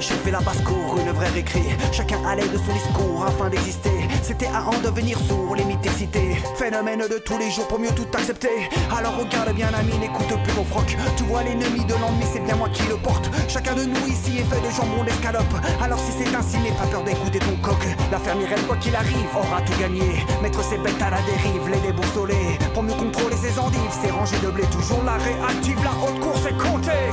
chauffait 0.00 0.30
la 0.30 0.40
basse-cour, 0.40 0.98
une 0.98 1.12
vraie 1.12 1.30
récré. 1.30 1.62
Chacun 1.92 2.18
allait 2.26 2.48
de 2.48 2.58
son 2.58 2.72
discours 2.72 3.24
afin 3.26 3.48
d'exister. 3.48 4.08
C'était 4.22 4.48
à 4.48 4.64
en 4.64 4.78
devenir 4.82 5.18
sourd, 5.18 5.54
les 5.56 5.64
mythes 5.64 5.84
excités. 5.86 6.36
Phénomène 6.56 7.00
de 7.08 7.18
tous 7.18 7.38
les 7.38 7.50
jours 7.50 7.66
pour 7.68 7.78
mieux 7.78 7.94
tout 7.94 8.06
accepter. 8.14 8.68
Alors 8.96 9.16
regarde 9.16 9.54
bien, 9.54 9.68
ami, 9.74 9.96
n'écoute 9.98 10.28
plus 10.44 10.52
mon 10.54 10.64
froc. 10.64 10.96
Tu 11.16 11.24
vois 11.24 11.42
l'ennemi 11.42 11.84
de 11.84 11.94
l'ennemi, 11.94 12.24
c'est 12.32 12.44
bien 12.44 12.56
moi 12.56 12.68
qui 12.68 12.82
le 12.88 12.96
porte. 12.96 13.30
Chacun 13.48 13.74
de 13.74 13.84
nous 13.84 14.06
ici 14.06 14.38
est 14.38 14.54
fait 14.54 14.60
de 14.60 14.70
jambon 14.70 15.04
d'escalope. 15.04 15.54
Alors 15.82 15.98
si 15.98 16.12
c'est 16.12 16.34
ainsi, 16.34 16.58
n'aie 16.58 16.76
pas 16.76 16.86
peur 16.86 17.02
d'écouter 17.02 17.38
ton 17.38 17.56
coq. 17.62 17.82
La 18.10 18.18
fermière, 18.18 18.48
quoi 18.66 18.76
qu'il 18.76 18.94
arrive, 18.94 19.30
aura 19.34 19.62
tout 19.62 19.78
gagné. 19.80 20.24
Mettre 20.42 20.62
ses 20.62 20.78
bêtes 20.78 21.00
à 21.00 21.10
la 21.10 21.22
dérive, 21.22 21.68
les 21.70 21.80
déboussoler. 21.80 22.58
Pour 22.74 22.82
mieux 22.82 22.94
contrôler 22.94 23.36
ses 23.36 23.58
endives, 23.58 23.96
ses 24.02 24.10
rangées 24.10 24.38
de 24.42 24.48
blé. 24.48 24.64
Toujours 24.70 25.02
la 25.04 25.14
réactive, 25.14 25.78
la 25.84 25.92
haute 26.02 26.20
course 26.20 26.46
est 26.46 26.56
comptée. 26.58 27.12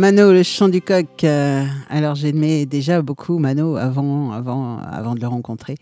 Mano, 0.00 0.32
le 0.32 0.42
chant 0.42 0.70
du 0.70 0.80
coq. 0.80 1.24
euh, 1.24 1.62
alors 1.90 2.14
j'aimais 2.14 2.64
déjà 2.64 3.02
beaucoup 3.02 3.38
Mano 3.38 3.76
avant, 3.76 4.32
avant, 4.32 4.78
avant 4.78 5.14
de 5.14 5.20
le 5.20 5.26
rencontrer. 5.26 5.74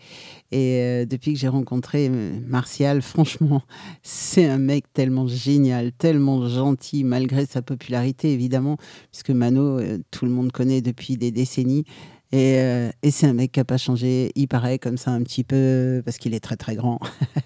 Et 0.51 0.81
euh, 0.81 1.05
depuis 1.05 1.31
que 1.31 1.39
j'ai 1.39 1.47
rencontré 1.47 2.09
euh, 2.11 2.37
Martial, 2.45 3.01
franchement, 3.13 3.61
c'est 4.03 4.45
un 4.45 4.57
mec 4.57 4.91
tellement 4.91 5.25
génial, 5.25 5.93
tellement 5.93 6.49
gentil, 6.49 7.05
malgré 7.05 7.45
sa 7.45 7.61
popularité 7.61 8.33
évidemment, 8.33 8.75
puisque 9.09 9.29
Mano, 9.29 9.79
tout 10.11 10.25
le 10.25 10.31
monde 10.31 10.51
connaît 10.51 10.81
depuis 10.81 11.15
des 11.15 11.31
décennies. 11.31 11.85
Et, 12.31 12.57
euh, 12.59 12.91
c'est 13.09 13.25
un 13.25 13.33
mec 13.33 13.51
qui 13.51 13.59
n'a 13.59 13.65
pas 13.65 13.77
changé. 13.77 14.31
Il 14.35 14.47
paraît 14.47 14.77
comme 14.77 14.97
ça 14.97 15.11
un 15.11 15.21
petit 15.23 15.43
peu, 15.43 16.01
parce 16.05 16.17
qu'il 16.17 16.35
est 16.35 16.39
très 16.39 16.57
très 16.57 16.75
grand. 16.75 16.99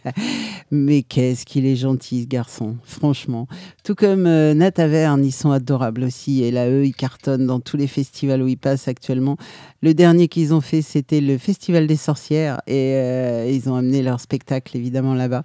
Mais 0.71 1.03
qu'est-ce 1.03 1.45
qu'il 1.45 1.65
est 1.65 1.77
gentil 1.77 2.23
ce 2.23 2.27
garçon, 2.27 2.75
franchement. 2.83 3.47
Tout 3.85 3.95
comme 3.95 4.27
euh, 4.27 4.53
Nat 4.53 4.71
Taverne, 4.71 5.23
ils 5.23 5.31
sont 5.31 5.51
adorables 5.51 6.03
aussi. 6.03 6.43
Et 6.43 6.51
là, 6.51 6.69
eux, 6.69 6.85
ils 6.85 6.95
cartonnent 6.95 7.47
dans 7.47 7.61
tous 7.61 7.77
les 7.77 7.87
festivals 7.87 8.41
où 8.41 8.47
ils 8.47 8.57
passent 8.57 8.89
actuellement. 8.89 9.37
Le 9.81 9.93
dernier 9.93 10.27
qu'ils 10.27 10.53
ont 10.53 10.61
fait, 10.61 10.81
c'était 10.81 11.21
le 11.21 11.37
Festival 11.37 11.87
des 11.87 11.95
Sorcières. 11.95 12.61
Et 12.67 12.95
euh, 12.95 13.49
ils 13.49 13.69
ont 13.69 13.75
amené 13.75 14.01
leur 14.01 14.19
spectacle, 14.19 14.75
évidemment, 14.75 15.13
là-bas. 15.13 15.43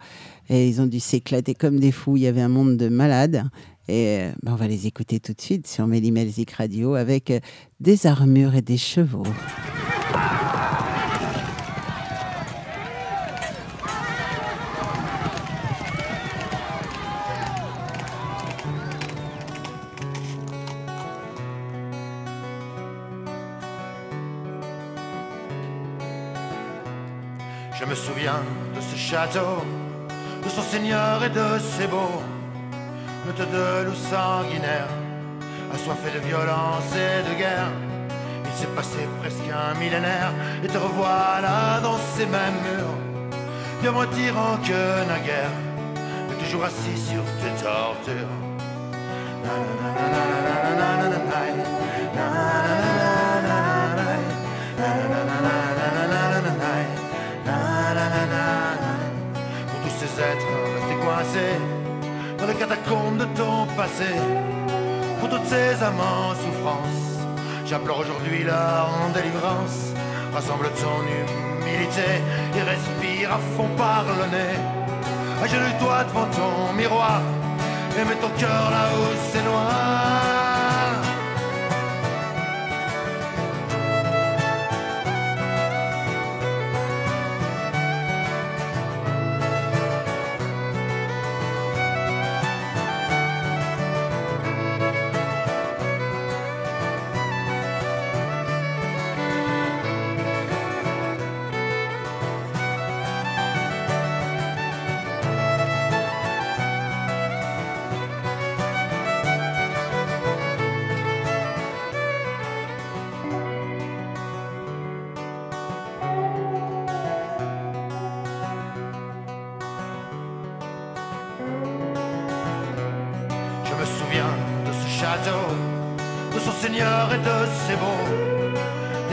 Et 0.49 0.67
ils 0.67 0.81
ont 0.81 0.87
dû 0.87 0.99
s'éclater 0.99 1.55
comme 1.55 1.79
des 1.79 1.93
fous. 1.93 2.17
Il 2.17 2.25
y 2.25 2.27
avait 2.27 2.41
un 2.41 2.49
monde 2.49 2.77
de 2.77 2.89
malades. 2.89 3.45
Et 3.89 4.19
euh, 4.21 4.33
ben, 4.43 4.53
on 4.53 4.57
va 4.57 4.69
les 4.69 4.87
écouter 4.87 5.19
tout 5.19 5.33
de 5.33 5.41
suite 5.41 5.67
sur 5.67 5.87
Mélimelzik 5.87 6.51
Radio 6.53 6.95
avec 6.95 7.31
euh, 7.31 7.41
des 7.81 8.07
armures 8.07 8.55
et 8.55 8.61
des 8.61 8.77
chevaux. 8.77 9.23
Je 27.75 27.85
me 27.85 27.95
souviens 27.95 28.43
de 28.77 28.81
ce 28.83 28.97
château, 28.97 29.65
de 30.45 30.49
son 30.51 30.63
seigneur 30.63 31.25
et 31.25 31.31
de 31.31 31.59
ses 31.59 31.87
beaux 31.87 32.38
meute 33.29 33.51
de 33.51 33.85
loups 33.85 34.05
sanguinaires, 34.11 34.89
assoiffés 35.75 36.13
de 36.19 36.21
violence 36.27 36.91
et 36.95 37.29
de 37.29 37.35
guerre. 37.39 37.71
Il 38.45 38.53
s'est 38.59 38.75
passé 38.75 39.01
presque 39.21 39.49
un 39.53 39.79
millénaire, 39.79 40.33
et 40.65 40.67
te 40.67 40.79
revoilà 40.79 41.81
dans 41.83 41.99
ces 42.15 42.27
mêmes 42.27 42.61
murs, 42.67 42.97
bien 43.83 43.93
moins 43.93 44.07
tyran 44.07 44.57
que 44.65 45.09
naguère, 45.13 45.55
mais 46.29 46.37
toujours 46.43 46.65
assis 46.65 46.99
sur 47.11 47.23
tes 47.41 47.55
tortures. 47.63 48.35
Pour 59.69 59.81
tous 59.83 59.97
ces 60.01 60.13
êtres 60.21 60.53
restés 60.75 60.99
coincés 61.05 61.78
dans 62.39 62.47
les 62.47 62.55
catacombes 62.55 63.19
de 63.19 63.25
ton 63.37 63.67
passé, 63.77 64.15
pour 65.21 65.29
toutes 65.29 65.47
ces 65.47 65.83
âmes 65.83 66.01
en 66.01 66.35
souffrance, 66.35 67.09
aujourd'hui 67.99 68.45
leur 68.45 68.89
délivrance. 69.15 69.93
Rassemble 70.33 70.69
ton 70.71 71.01
humilité 71.03 72.23
et 72.55 72.63
respire 72.63 73.33
à 73.33 73.39
fond 73.57 73.69
par 73.77 74.05
le 74.05 74.27
nez. 74.37 74.59
Agenouille-toi 75.43 76.05
devant 76.05 76.27
ton 76.27 76.73
miroir 76.75 77.23
et 77.99 78.05
mets 78.05 78.17
ton 78.17 78.31
cœur 78.39 78.71
là 78.71 78.89
où 78.95 79.17
c'est 79.33 79.43
noir. 79.43 80.38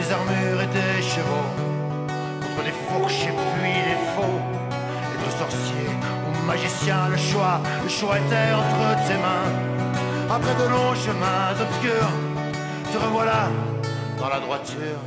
Des 0.06 0.14
armures 0.14 0.62
et 0.62 0.68
des 0.68 1.02
chevaux, 1.02 1.50
contre 2.42 2.64
des 2.64 2.76
fourches 2.88 3.24
et 3.24 3.34
puis 3.54 3.74
des 3.90 4.00
faux, 4.14 4.40
être 5.14 5.38
sorcier 5.38 5.88
ou 6.28 6.46
magicien, 6.46 7.08
le 7.10 7.18
choix, 7.18 7.60
le 7.84 7.90
choix 7.90 8.18
était 8.18 8.54
entre 8.54 9.08
tes 9.08 9.16
mains. 9.16 9.50
Après 10.30 10.56
de 10.56 10.70
longs 10.70 10.96
chemins 10.96 11.54
obscurs, 11.60 12.12
te 12.92 12.98
revoilà 12.98 13.50
dans 14.20 14.30
la 14.30 14.40
droiture. 14.40 15.00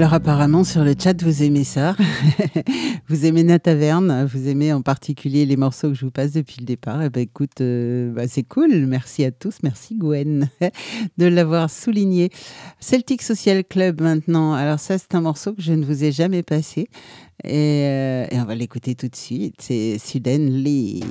Alors 0.00 0.14
apparemment 0.14 0.64
sur 0.64 0.82
le 0.82 0.94
chat 0.98 1.22
vous 1.22 1.42
aimez 1.42 1.62
ça, 1.62 1.94
vous 3.08 3.26
aimez 3.26 3.42
Na 3.42 3.58
Taverne, 3.58 4.24
vous 4.24 4.48
aimez 4.48 4.72
en 4.72 4.80
particulier 4.80 5.44
les 5.44 5.58
morceaux 5.58 5.90
que 5.90 5.94
je 5.94 6.06
vous 6.06 6.10
passe 6.10 6.32
depuis 6.32 6.56
le 6.58 6.64
départ. 6.64 7.02
Et 7.02 7.06
eh 7.06 7.10
ben 7.10 7.20
écoute, 7.20 7.60
euh, 7.60 8.10
bah, 8.10 8.26
c'est 8.26 8.42
cool. 8.42 8.86
Merci 8.86 9.26
à 9.26 9.30
tous, 9.30 9.58
merci 9.62 9.96
Gwen 9.96 10.48
de 11.18 11.26
l'avoir 11.26 11.68
souligné. 11.68 12.30
Celtic 12.80 13.20
Social 13.20 13.62
Club 13.62 14.00
maintenant. 14.00 14.54
Alors 14.54 14.80
ça 14.80 14.96
c'est 14.96 15.14
un 15.14 15.20
morceau 15.20 15.52
que 15.52 15.60
je 15.60 15.74
ne 15.74 15.84
vous 15.84 16.02
ai 16.02 16.12
jamais 16.12 16.42
passé 16.42 16.88
et, 17.44 17.84
euh, 17.84 18.26
et 18.30 18.40
on 18.40 18.46
va 18.46 18.54
l'écouter 18.54 18.94
tout 18.94 19.08
de 19.08 19.16
suite. 19.16 19.56
C'est 19.58 19.98
Suden 19.98 20.48
Lee. 20.48 21.04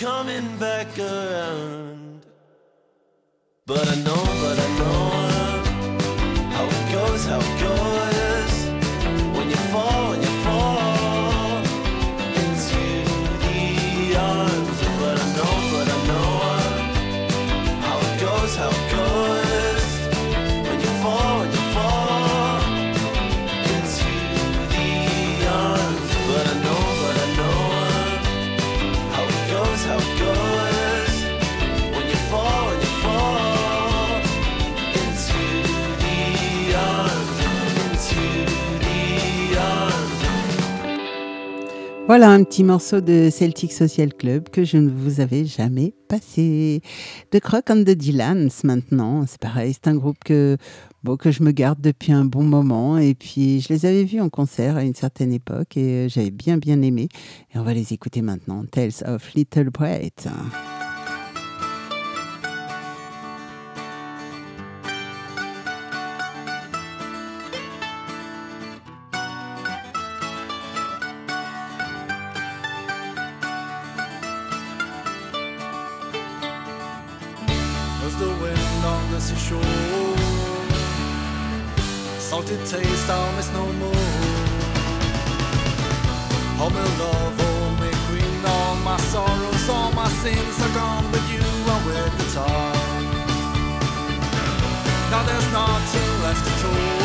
coming 0.00 0.56
back 0.56 0.98
around. 0.98 2.24
But 3.66 3.86
I 3.86 3.96
know, 3.96 4.24
but 4.42 4.58
I 4.58 4.59
Voilà 42.20 42.34
un 42.34 42.44
petit 42.44 42.64
morceau 42.64 43.00
de 43.00 43.30
Celtic 43.30 43.72
Social 43.72 44.12
Club 44.12 44.50
que 44.50 44.62
je 44.62 44.76
ne 44.76 44.90
vous 44.90 45.20
avais 45.20 45.46
jamais 45.46 45.94
passé. 46.06 46.82
De 47.32 47.38
Croc 47.38 47.70
and 47.70 47.84
the 47.84 47.92
Dylans 47.92 48.50
maintenant, 48.62 49.24
c'est 49.26 49.40
pareil, 49.40 49.72
c'est 49.72 49.88
un 49.88 49.94
groupe 49.94 50.18
que, 50.22 50.58
que 51.18 51.30
je 51.30 51.42
me 51.42 51.50
garde 51.50 51.80
depuis 51.80 52.12
un 52.12 52.26
bon 52.26 52.42
moment 52.42 52.98
et 52.98 53.14
puis 53.14 53.62
je 53.62 53.72
les 53.72 53.86
avais 53.86 54.04
vus 54.04 54.20
en 54.20 54.28
concert 54.28 54.76
à 54.76 54.84
une 54.84 54.94
certaine 54.94 55.32
époque 55.32 55.78
et 55.78 56.10
j'avais 56.10 56.30
bien 56.30 56.58
bien 56.58 56.82
aimé. 56.82 57.08
Et 57.54 57.58
on 57.58 57.62
va 57.62 57.72
les 57.72 57.94
écouter 57.94 58.20
maintenant, 58.20 58.66
Tales 58.70 59.02
of 59.06 59.32
Little 59.32 59.70
Bright. 59.70 60.28
Salted 82.40 82.66
taste 82.66 83.10
I'll 83.10 83.32
miss 83.36 83.50
no 83.52 83.66
more. 83.72 84.06
All 86.60 86.70
my 86.70 86.84
love, 86.98 87.40
all 87.40 87.70
my 87.82 87.92
queen, 88.06 88.44
all 88.44 88.76
my 88.76 88.96
sorrows, 89.12 89.68
all 89.68 89.92
my 89.92 90.08
sins 90.08 90.56
are 90.60 90.74
gone, 90.74 91.06
but 91.10 91.22
you 91.32 91.44
are 91.72 91.82
with 91.86 92.18
the 92.18 92.34
top. 92.34 92.76
Now 95.10 95.22
there's 95.24 95.52
nothing 95.52 96.22
left 96.22 96.44
to 96.46 96.62
do. 96.62 96.99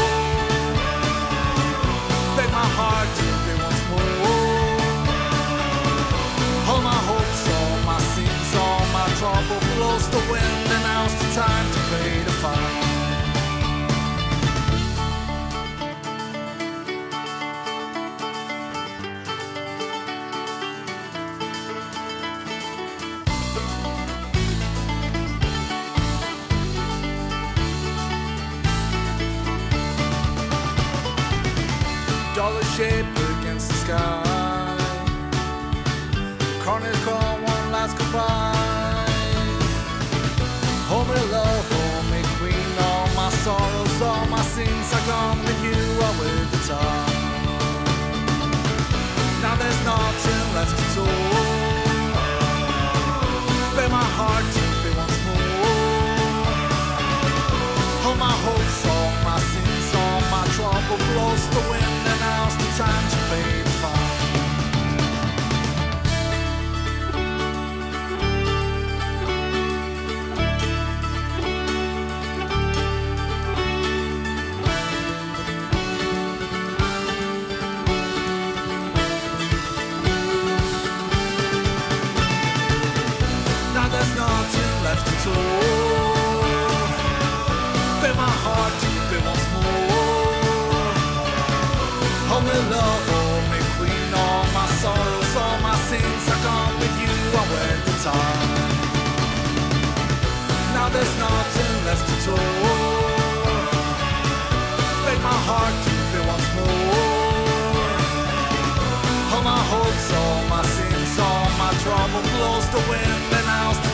The 112.76 112.90
wind, 112.90 113.34
and 113.38 113.46
now's 113.48 113.80
the 113.86 113.92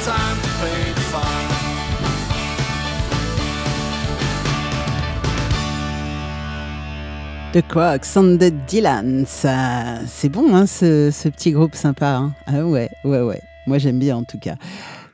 c'est 10.08 10.30
bon, 10.30 10.56
hein, 10.56 10.66
ce, 10.66 11.12
ce 11.12 11.28
petit 11.28 11.52
groupe 11.52 11.76
sympa. 11.76 12.16
hein. 12.16 12.34
ah 12.48 12.64
ouais, 12.66 12.90
ouais, 13.04 13.22
ouais. 13.22 13.42
Moi, 13.68 13.78
j'aime 13.78 14.00
bien 14.00 14.16
en 14.18 14.24
tout 14.24 14.40
cas. 14.40 14.56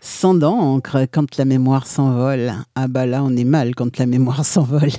Sans 0.01 0.35
d'encre, 0.35 1.07
quand 1.11 1.35
la 1.37 1.45
mémoire 1.45 1.87
s'envole. 1.87 2.53
Ah 2.75 2.87
bah 2.87 3.05
là, 3.07 3.23
on 3.23 3.35
est 3.35 3.43
mal 3.43 3.73
quand 3.75 3.97
la 3.97 4.05
mémoire 4.05 4.45
s'envole. 4.53 4.91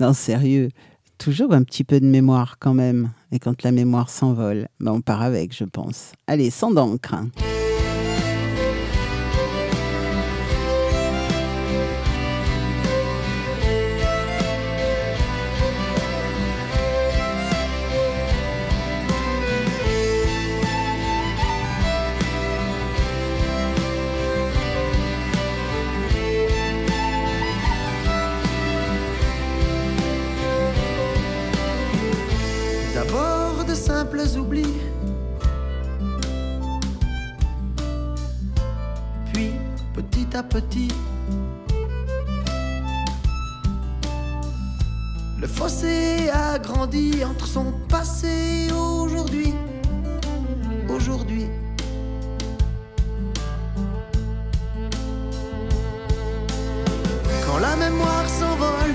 non, 0.00 0.12
sérieux. 0.12 0.70
Toujours 1.18 1.52
un 1.52 1.62
petit 1.62 1.84
peu 1.84 2.00
de 2.00 2.06
mémoire 2.06 2.58
quand 2.58 2.74
même. 2.74 3.10
Et 3.32 3.38
quand 3.38 3.62
la 3.62 3.72
mémoire 3.72 4.10
s'envole, 4.10 4.68
bah 4.80 4.92
on 4.92 5.00
part 5.00 5.22
avec, 5.22 5.56
je 5.56 5.64
pense. 5.64 6.12
Allez, 6.26 6.50
sans 6.50 6.70
d'encre. 6.70 7.14
Petit, 40.42 40.88
le 45.40 45.46
fossé 45.46 46.28
a 46.32 46.58
grandi 46.58 47.22
entre 47.24 47.46
son 47.46 47.72
passé 47.88 48.66
et 48.68 48.72
aujourd'hui. 48.72 49.54
Aujourd'hui. 50.88 51.46
Quand 57.46 57.58
la 57.58 57.76
mémoire 57.76 58.28
s'envole, 58.28 58.94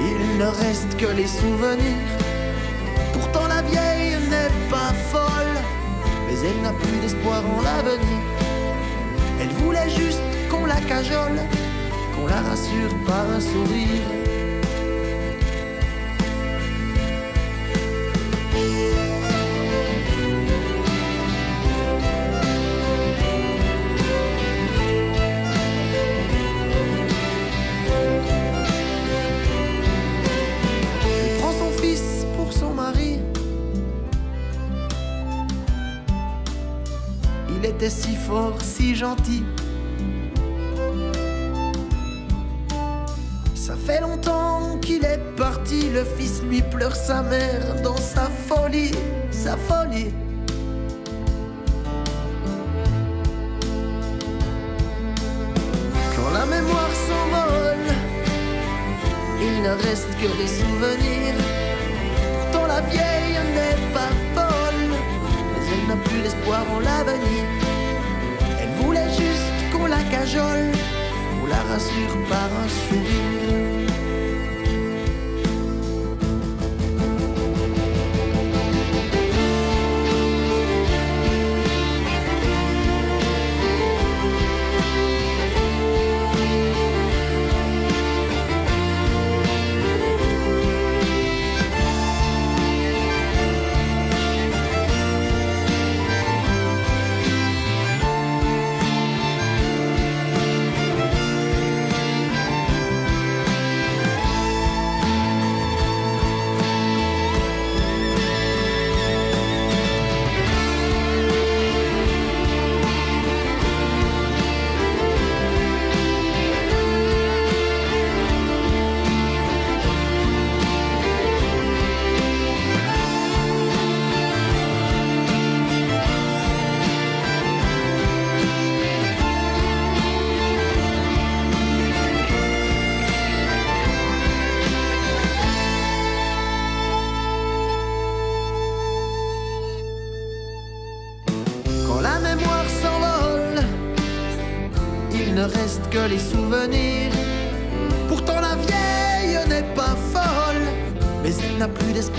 il 0.00 0.38
ne 0.38 0.46
reste 0.46 0.96
que 0.96 1.06
les 1.06 1.26
souvenirs. 1.26 2.10
Pourtant 3.12 3.46
la 3.48 3.62
vieille 3.62 4.16
n'est 4.28 4.68
pas 4.68 4.92
folle, 5.10 5.56
mais 6.26 6.36
elle 6.48 6.62
n'a 6.62 6.72
plus 6.72 6.98
d'espoir 7.00 7.42
en 7.56 7.62
l'avenir. 7.62 8.40
Elle 9.40 9.48
voulait 9.48 9.88
juste 9.88 10.20
qu'on 10.50 10.66
la 10.66 10.80
cajole, 10.82 11.40
qu'on 12.14 12.26
la 12.26 12.42
rassure 12.42 12.94
par 13.06 13.30
un 13.30 13.40
sourire. 13.40 14.20
Si 37.88 38.14
fort, 38.14 38.60
si 38.60 38.94
gentil. 38.94 39.42
Ça 43.54 43.74
fait 43.74 44.00
longtemps 44.00 44.76
qu'il 44.82 45.04
est 45.04 45.20
parti, 45.36 45.88
le 45.90 46.04
fils 46.04 46.42
lui 46.42 46.60
pleure 46.60 46.94
sa 46.94 47.22
mère 47.22 47.80
dans 47.82 47.96
sa 47.96 48.28
folie, 48.48 48.90
sa 49.30 49.56
folie. 49.56 50.12
Quand 56.14 56.30
la 56.34 56.44
mémoire 56.44 56.92
s'envole, 57.06 57.94
il 59.40 59.62
ne 59.62 59.70
reste 59.70 60.10
que 60.20 60.28
les 60.38 60.48
souvenirs. 60.48 61.34
Pourtant 62.34 62.66
la 62.66 62.80
vieille 62.82 63.38
n'est 63.54 63.94
pas 63.94 64.12
folle, 64.34 64.90
mais 64.90 65.64
elle 65.72 65.88
n'a 65.88 65.96
plus 66.04 66.20
d'espoir 66.20 66.66
en 66.70 66.80
l'avenir. 66.80 67.69
Qu'on 69.80 69.86
la 69.86 70.02
cajole, 70.10 70.72
qu'on 71.40 71.46
la 71.46 71.62
rassure 71.62 72.28
par 72.28 72.50
un 72.62 72.68
sourire. 72.68 73.69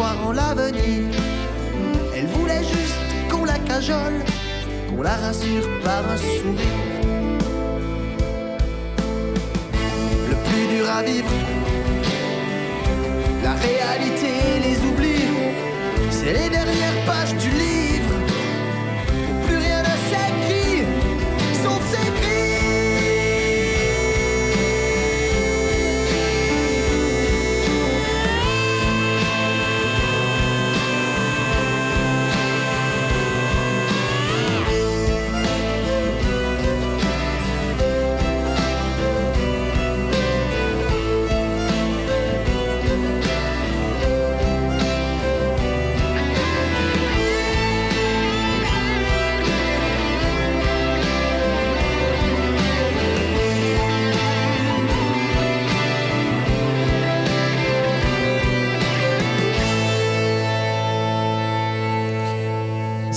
En 0.03 0.31
l'avenir. 0.31 1.03
Elle 2.15 2.27
voulait 2.27 2.63
juste 2.63 2.99
qu'on 3.29 3.45
la 3.45 3.59
cajole, 3.59 4.19
qu'on 4.89 5.01
la 5.01 5.15
rassure 5.15 5.67
par 5.83 6.03
un 6.09 6.17
sourire. 6.17 6.81
Le 10.29 10.35
plus 10.47 10.67
dur 10.75 10.89
à 10.89 11.03
vivre, 11.03 11.29
la 13.43 13.53
réalité, 13.53 14.31
les 14.65 14.77
oublis, 14.89 15.27
c'est 16.09 16.33
les 16.33 16.49
dernières 16.49 16.80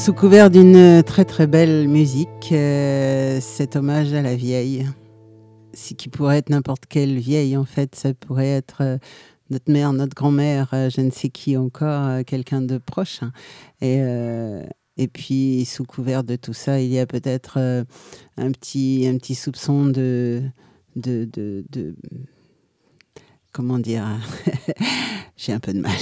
Sous 0.04 0.12
couvert 0.12 0.50
d'une 0.50 1.02
très 1.02 1.24
très 1.24 1.46
belle 1.46 1.88
musique, 1.88 2.52
euh, 2.52 3.40
cet 3.40 3.74
hommage 3.74 4.12
à 4.12 4.20
la 4.20 4.36
vieille, 4.36 4.86
ce 5.72 5.94
qui 5.94 6.10
pourrait 6.10 6.36
être 6.36 6.50
n'importe 6.50 6.84
quelle 6.86 7.16
vieille 7.18 7.56
en 7.56 7.64
fait, 7.64 7.94
ça 7.94 8.12
pourrait 8.12 8.50
être 8.50 8.82
euh, 8.82 8.98
notre 9.48 9.72
mère, 9.72 9.94
notre 9.94 10.14
grand-mère, 10.14 10.68
euh, 10.74 10.90
je 10.90 11.00
ne 11.00 11.10
sais 11.10 11.30
qui 11.30 11.56
encore, 11.56 12.22
quelqu'un 12.26 12.60
de 12.60 12.76
proche. 12.76 13.20
hein. 13.22 13.32
Et, 13.80 13.98
et 14.98 15.08
puis 15.08 15.64
sous 15.64 15.84
couvert 15.84 16.22
de 16.22 16.36
tout 16.36 16.52
ça, 16.52 16.80
il 16.82 16.92
y 16.92 16.98
a 16.98 17.06
peut-être 17.06 17.58
un, 18.36 18.52
petit, 18.52 19.06
un 19.10 19.16
petit 19.16 19.34
soupçon 19.34 19.86
de... 19.86 20.42
de, 20.96 21.26
de, 21.32 21.64
de- 21.70 21.94
comment 23.54 23.78
dire 23.78 24.04
J'ai 25.36 25.52
un 25.52 25.60
peu 25.60 25.72
de 25.72 25.80
mal. 25.80 25.92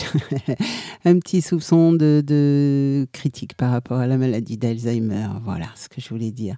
un 1.04 1.18
petit 1.18 1.40
soupçon 1.40 1.92
de, 1.92 3.06
critique 3.12 3.54
par 3.54 3.70
rapport 3.70 3.98
à 3.98 4.06
la 4.06 4.16
maladie 4.16 4.56
d'Alzheimer. 4.56 5.28
Voilà 5.44 5.66
ce 5.76 5.88
que 5.88 6.00
je 6.00 6.08
voulais 6.08 6.32
dire. 6.32 6.56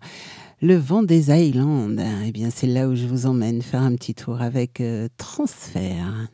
Le 0.62 0.76
vent 0.76 1.02
des 1.02 1.30
Highlands, 1.30 1.90
eh 2.24 2.32
bien 2.32 2.48
c'est 2.50 2.66
là 2.66 2.88
où 2.88 2.94
je 2.94 3.06
vous 3.06 3.26
emmène 3.26 3.60
faire 3.60 3.82
un 3.82 3.94
petit 3.96 4.14
tour 4.14 4.40
avec 4.40 4.80
euh, 4.80 5.08
Transfert. 5.18 6.28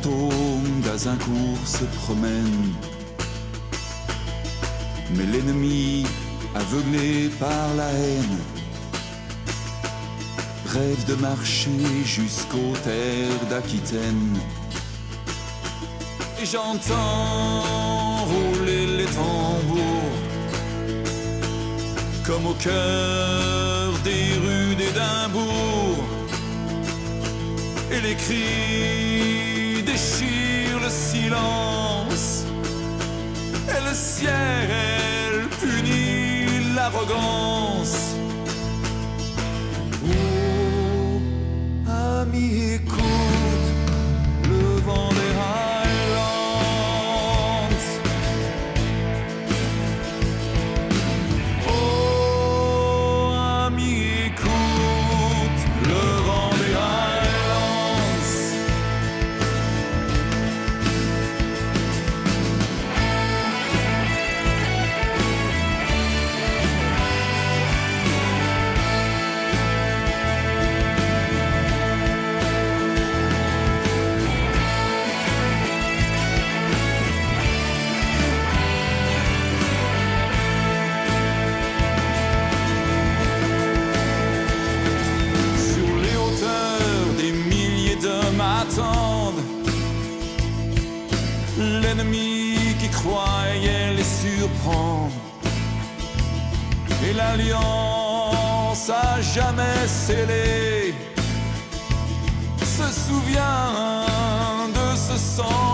Les 0.00 0.08
fantômes 0.08 0.80
d'Azincourt 0.84 1.66
se 1.66 1.84
promènent. 1.84 2.74
Mais 5.14 5.24
l'ennemi, 5.26 6.04
aveuglé 6.54 7.28
par 7.38 7.74
la 7.76 7.90
haine, 7.90 8.38
rêve 10.66 11.04
de 11.06 11.14
marcher 11.16 12.04
jusqu'aux 12.04 12.76
terres 12.84 13.46
d'Aquitaine. 13.48 14.38
Et 16.40 16.46
j'entends 16.46 18.24
rouler 18.24 18.86
les 18.98 19.06
tambours 19.06 20.18
comme 22.26 22.46
au 22.46 22.54
cœur 22.54 23.92
des 24.04 24.34
rues 24.44 24.74
d'Édimbourg. 24.76 26.04
Et 27.92 28.00
les 28.00 28.14
cris 28.14 29.29
déchirent 30.00 30.80
le 30.80 30.90
silence. 30.90 32.44
Et 33.68 33.88
le 33.88 33.94
ciel 33.94 35.48
punit 35.60 36.74
l'arrogance. 36.74 38.14
Oh, 41.88 42.24
jamais 99.34 99.86
scellée 99.86 100.94
se 102.58 102.92
souvient 103.06 104.68
de 104.74 104.96
ce 104.96 105.16
sang 105.16 105.69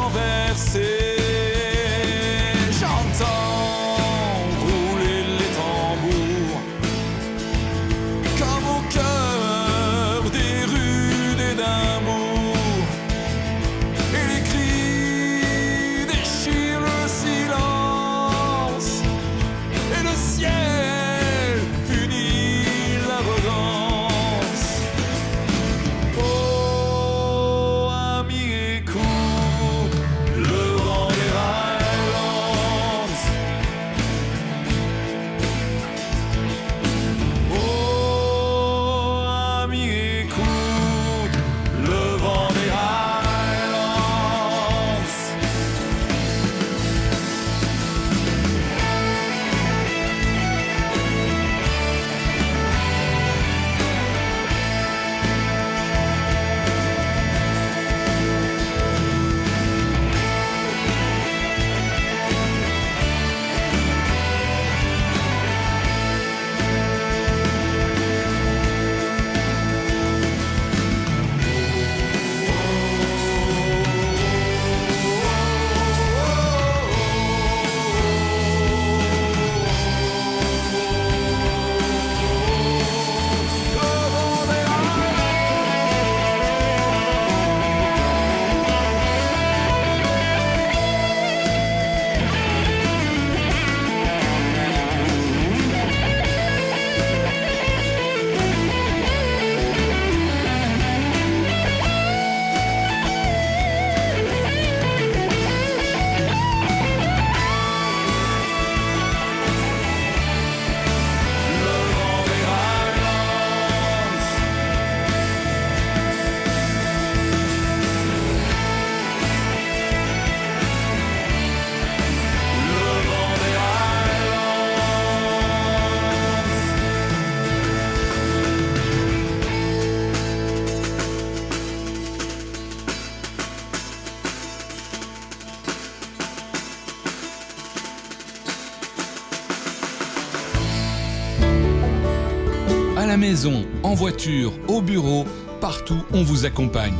la 143.17 143.21
maison, 143.21 143.65
en 143.83 143.95
voiture, 143.95 144.53
au 144.69 144.83
bureau, 144.83 145.25
partout, 145.59 146.05
on 146.13 146.23
vous 146.23 146.45
accompagne. 146.45 146.99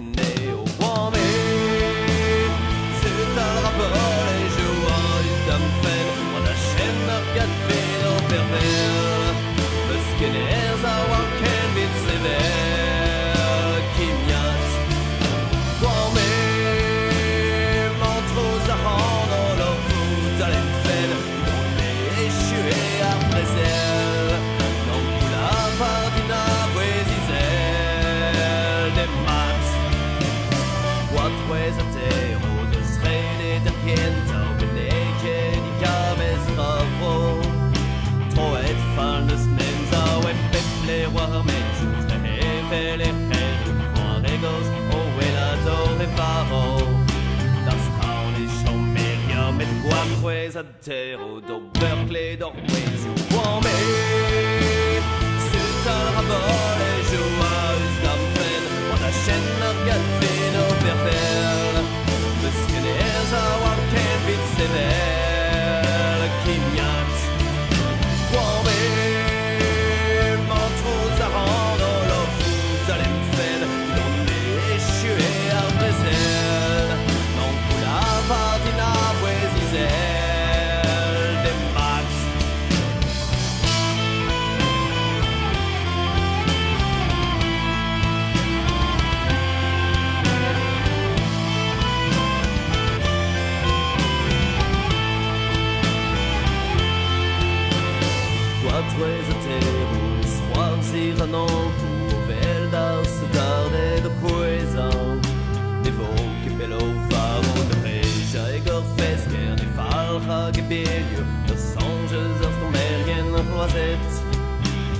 guanquez 50.22 50.56
a 50.56 50.64
terro 50.64 51.42
Do 51.42 51.62
Berkeley 51.80 52.38
do 52.38 52.50
Wales 52.50 53.06
you 53.06 53.14
want 53.36 53.64
me 53.64 53.78
C'est 55.50 55.90
un 55.90 56.06
rabot 56.16 56.78
e 56.80 57.04
joas 57.10 57.82
damfen 58.04 58.64
On 58.92 59.02
a 59.04 59.12
chaîne 59.24 59.62
a 59.62 59.72
galfin 59.88 60.54
o 60.60 60.66
verfel 60.84 61.76
walken 63.64 64.18
vit 64.28 64.44
sevel 64.58 65.21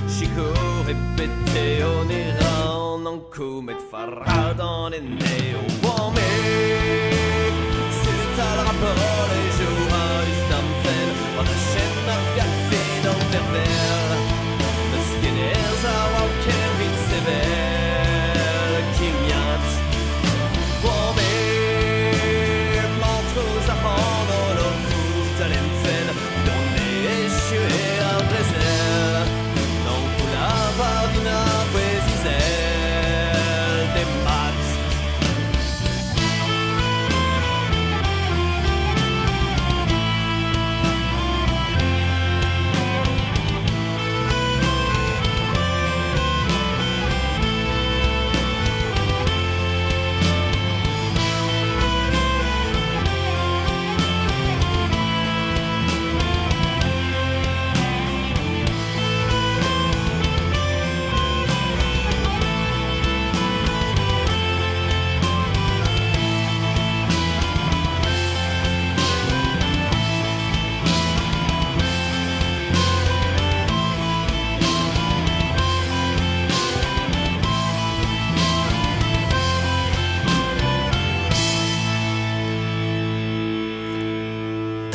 Chico 0.08 0.46
répété 0.86 1.82
au 1.82 2.08
Iran 2.08 3.04
En 3.04 3.18
coup 3.18 3.60
met 3.60 3.74
farad 3.90 4.60
en 4.60 4.92
enneo 4.92 5.58
Wame 5.82 6.14
C'est 7.90 8.40
à 8.40 8.56
la 8.56 8.62
rapport 8.62 9.26
les 9.32 9.50
jours 9.58 9.92
à 9.92 10.22
On 11.38 11.42
a 11.42 11.56
chaîne 11.70 12.08
à 12.08 12.18
galfé 12.36 12.82
dans 13.02 13.18
le 13.18 13.26
ververs 13.32 14.12
Muskin 14.92 15.36
es 15.50 15.84
a 15.84 15.98
walken 16.14 16.70
vit 16.78 16.98
sevel 17.08 17.71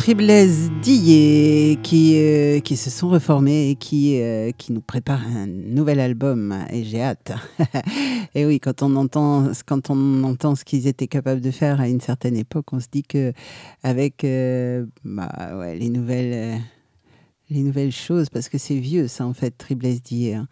Triblaise 0.08 0.72
Dillet 0.82 1.78
qui, 1.84 2.14
euh, 2.16 2.62
qui 2.62 2.78
se 2.78 2.89
sont 2.89 3.10
reformés 3.10 3.72
et 3.72 3.76
qui, 3.76 4.22
euh, 4.22 4.51
qui 4.58 4.72
nous 4.72 4.80
préparent 4.80 5.28
un 5.28 5.47
nouvel 5.47 5.99
album 5.99 6.58
et 6.70 6.86
j'ai 6.86 7.01
hâte. 7.01 7.34
et 8.34 8.45
oui, 8.45 8.62
quand 8.62 8.84
on 8.84 8.95
entend, 8.95 9.51
quand 9.66 9.89
on 9.89 10.24
entend 10.24 10.55
ce 10.55 10.64
qu'ils 10.64 10.88
étaient 10.88 11.10
capables 11.10 11.41
de 11.41 11.51
faire 11.51 11.82
à 11.82 11.89
une 11.89 11.99
certaine 11.99 12.38
époque, 12.38 12.72
on 12.72 12.80
se 12.80 12.88
dit 12.89 13.03
que 13.03 13.34
avec 13.84 14.24
euh, 14.24 14.86
bah, 15.03 15.58
ouais, 15.58 15.78
les 15.78 15.89
nouvelles 15.89 16.62
les 17.49 17.64
nouvelles 17.64 17.91
choses, 17.91 18.30
parce 18.30 18.47
que 18.47 18.58
c'est 18.58 18.80
vieux 18.80 19.10
ça 19.10 19.26
en 19.26 19.34
fait, 19.34 19.58
Triblaise 19.58 20.01
Dillet. 20.01 20.36
hein. 20.36 20.47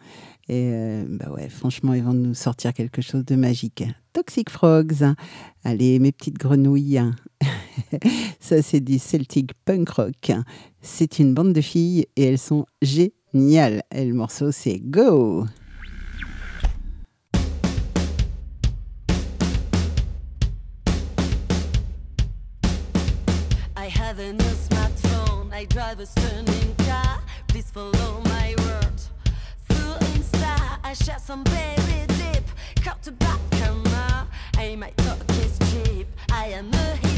Et 0.50 0.70
bah 1.08 1.32
ouais, 1.32 1.48
franchement, 1.48 1.94
ils 1.94 2.04
vont 2.04 2.14
nous 2.14 2.34
sortir 2.34 2.74
quelque 2.74 3.02
chose 3.02 3.24
de 3.24 3.38
magique. 3.38 3.86
Toxic 4.12 4.50
Frogs, 4.50 5.16
allez 5.64 6.00
mes 6.00 6.12
petites 6.12 6.38
grenouilles. 6.38 7.02
Ça, 8.40 8.62
c'est 8.62 8.80
du 8.80 9.00
Celtic 9.00 9.54
punk 9.66 9.90
rock. 9.90 10.32
C'est 10.82 11.20
une 11.20 11.34
bande 11.34 11.54
de 11.54 11.62
filles 11.62 12.06
et 12.16 12.26
elles 12.26 12.40
sont 12.40 12.66
géniales. 12.82 13.84
Et 13.94 14.06
le 14.06 14.14
morceau, 14.14 14.52
c'est 14.52 14.80
Go! 14.80 15.46
I 23.78 23.88
have 23.88 24.20
a 24.20 24.34
new 24.34 24.56
smartphone, 24.56 25.54
I 25.54 25.66
drive 25.66 26.00
a 26.00 26.06
stunning 26.06 26.74
car. 26.88 27.22
Please 27.48 27.70
follow 27.70 28.22
my 28.26 28.56
word. 28.58 29.00
Through 29.68 29.94
Insta, 30.16 30.80
I 30.84 30.94
share 30.94 31.20
some 31.20 31.44
very 31.44 32.08
deep, 32.08 32.44
cut 32.84 33.02
to 33.04 33.12
back 33.12 33.40
camera. 33.52 34.28
I 34.58 34.76
might 34.76 34.98
talk 34.98 35.20
is 35.30 35.60
cheap, 35.72 36.08
I 36.32 36.48
am 36.48 36.74
a 36.74 36.96
hero. 36.96 37.15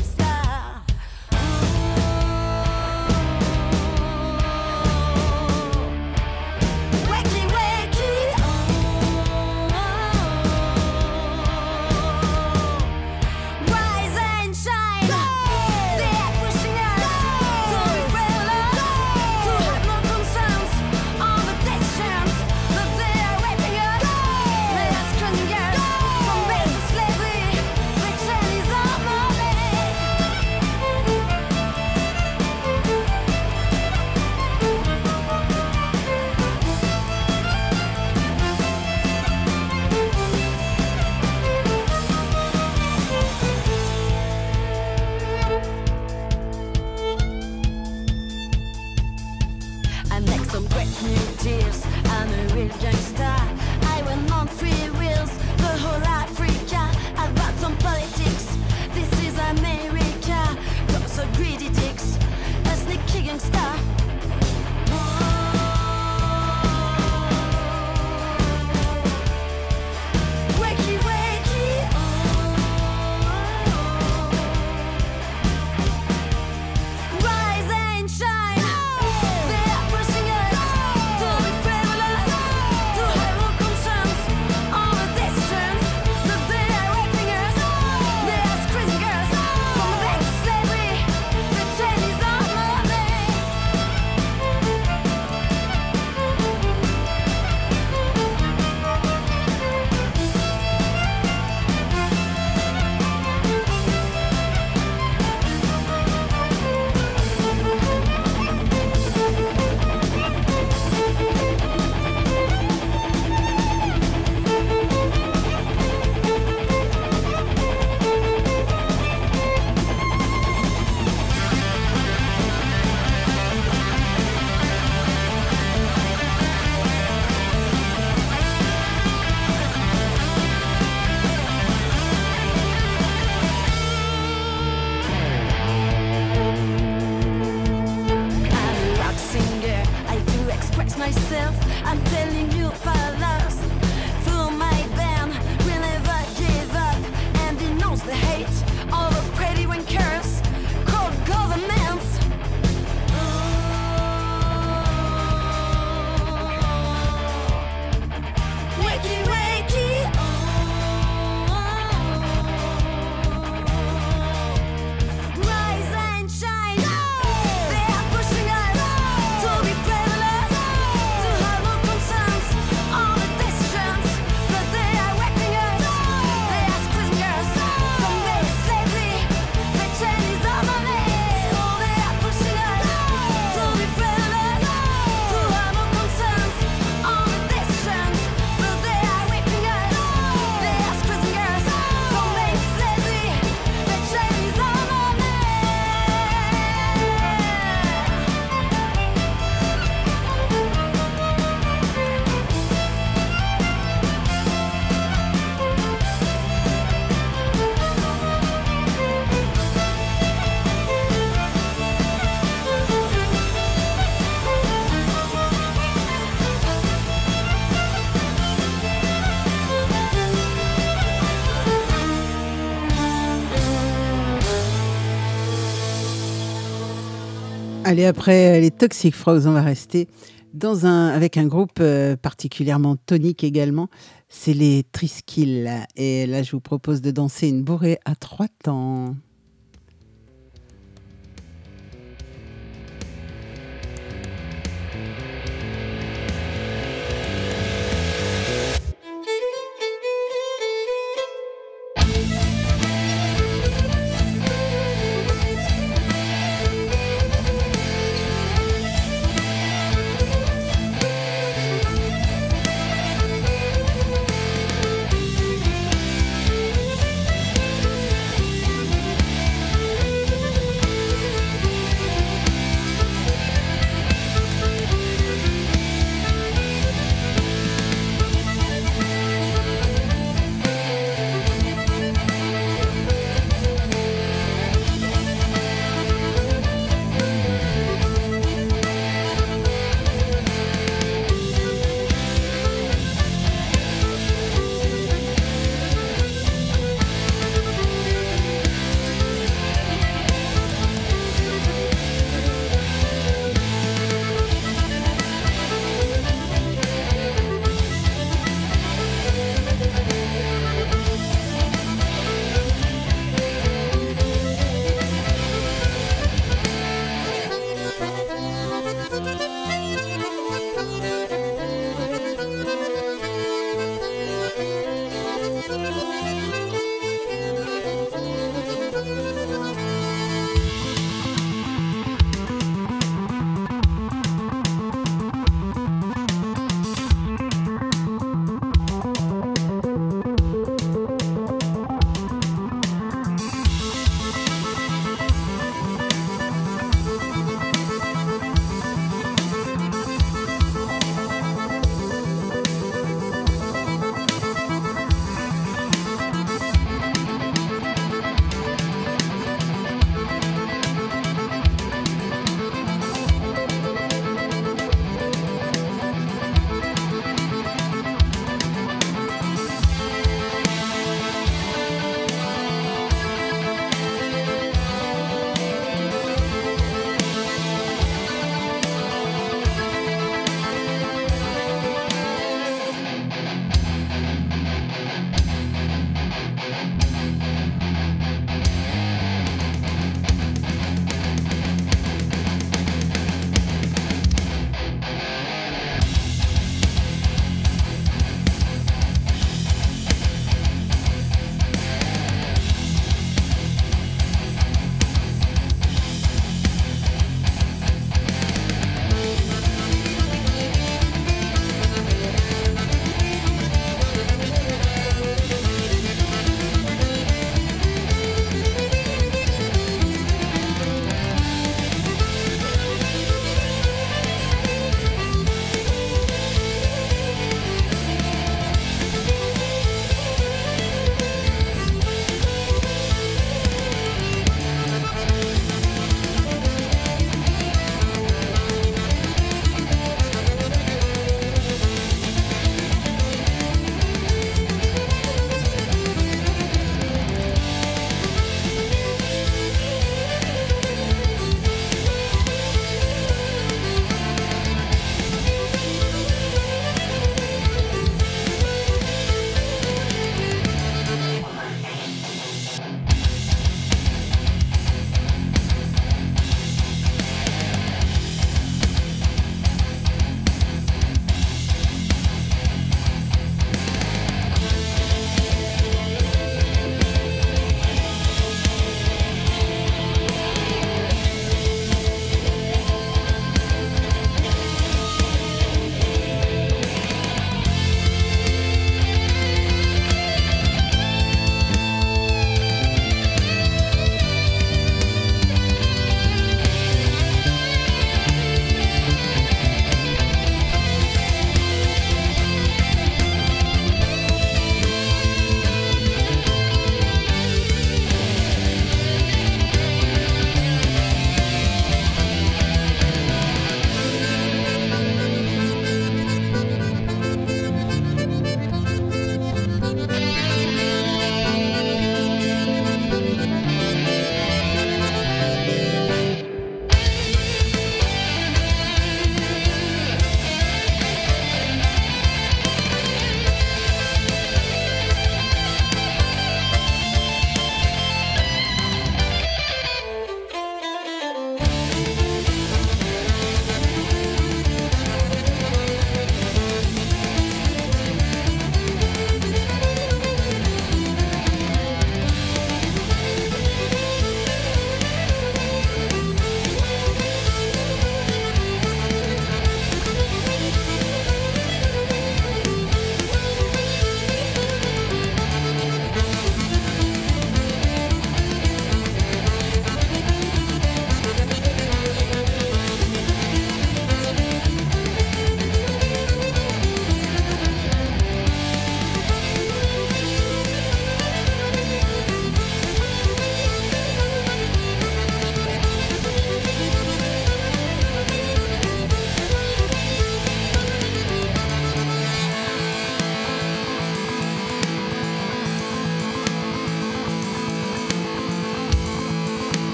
Allez, 227.87 228.03
après 228.03 228.57
euh, 228.57 228.59
les 228.59 228.69
Toxic 228.69 229.15
Frogs, 229.15 229.43
on 229.45 229.53
va 229.53 229.61
rester 229.61 230.09
dans 230.53 230.85
un, 230.85 231.07
avec 231.07 231.37
un 231.37 231.45
groupe 231.45 231.79
euh, 231.79 232.17
particulièrement 232.17 232.97
tonique 232.97 233.45
également. 233.45 233.87
C'est 234.27 234.51
les 234.51 234.83
Triskills. 234.91 235.71
Et 235.95 236.27
là, 236.27 236.43
je 236.43 236.51
vous 236.51 236.59
propose 236.59 236.99
de 236.99 237.11
danser 237.11 237.47
une 237.47 237.63
bourrée 237.63 237.97
à 238.03 238.15
trois 238.15 238.49
temps. 238.61 239.15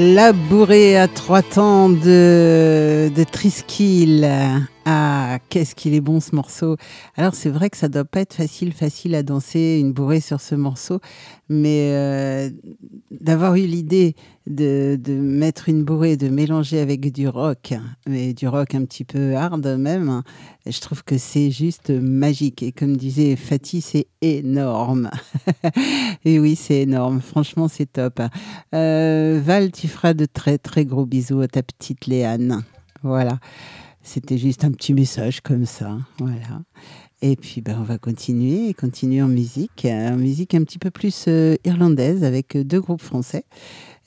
La 0.00 0.32
bourrée 0.32 0.96
à 0.96 1.08
trois 1.08 1.42
temps 1.42 1.88
de, 1.88 3.10
de 3.12 3.24
Triskill. 3.24 4.28
Qu'est-ce 5.48 5.74
qu'il 5.74 5.94
est 5.94 6.00
bon 6.00 6.20
ce 6.20 6.34
morceau. 6.34 6.76
Alors 7.16 7.34
c'est 7.34 7.50
vrai 7.50 7.70
que 7.70 7.76
ça 7.76 7.88
doit 7.88 8.04
pas 8.04 8.20
être 8.20 8.34
facile, 8.34 8.72
facile 8.72 9.14
à 9.14 9.22
danser 9.22 9.78
une 9.80 9.92
bourrée 9.92 10.20
sur 10.20 10.40
ce 10.40 10.54
morceau, 10.54 11.00
mais 11.48 11.90
euh, 11.92 12.50
d'avoir 13.10 13.54
eu 13.56 13.62
l'idée 13.66 14.14
de, 14.46 14.98
de 15.00 15.14
mettre 15.14 15.68
une 15.68 15.84
bourrée, 15.84 16.16
de 16.16 16.28
mélanger 16.28 16.80
avec 16.80 17.12
du 17.12 17.28
rock, 17.28 17.74
mais 18.06 18.32
du 18.34 18.48
rock 18.48 18.74
un 18.74 18.84
petit 18.84 19.04
peu 19.04 19.34
hard 19.36 19.66
même, 19.66 20.22
je 20.66 20.80
trouve 20.80 21.04
que 21.04 21.18
c'est 21.18 21.50
juste 21.50 21.90
magique. 21.90 22.62
Et 22.62 22.72
comme 22.72 22.96
disait 22.96 23.36
Fatih, 23.36 23.80
c'est 23.80 24.06
énorme. 24.20 25.10
Et 26.24 26.38
oui, 26.38 26.56
c'est 26.56 26.82
énorme. 26.82 27.20
Franchement, 27.20 27.68
c'est 27.68 27.92
top. 27.92 28.20
Euh, 28.74 29.40
Val, 29.42 29.72
tu 29.72 29.88
feras 29.88 30.14
de 30.14 30.26
très 30.26 30.58
très 30.58 30.84
gros 30.84 31.06
bisous 31.06 31.40
à 31.40 31.48
ta 31.48 31.62
petite 31.62 32.06
Léane. 32.06 32.62
Voilà. 33.02 33.38
C'était 34.08 34.38
juste 34.38 34.64
un 34.64 34.70
petit 34.70 34.94
message 34.94 35.42
comme 35.42 35.66
ça. 35.66 35.98
Voilà. 36.18 36.62
Et 37.20 37.36
puis, 37.36 37.60
ben, 37.60 37.76
on 37.78 37.82
va 37.82 37.98
continuer, 37.98 38.72
continuer 38.72 39.20
en 39.20 39.28
musique, 39.28 39.84
en 39.84 40.16
musique 40.16 40.54
un 40.54 40.64
petit 40.64 40.78
peu 40.78 40.90
plus 40.90 41.26
euh, 41.28 41.56
irlandaise 41.62 42.24
avec 42.24 42.56
deux 42.56 42.80
groupes 42.80 43.02
français. 43.02 43.44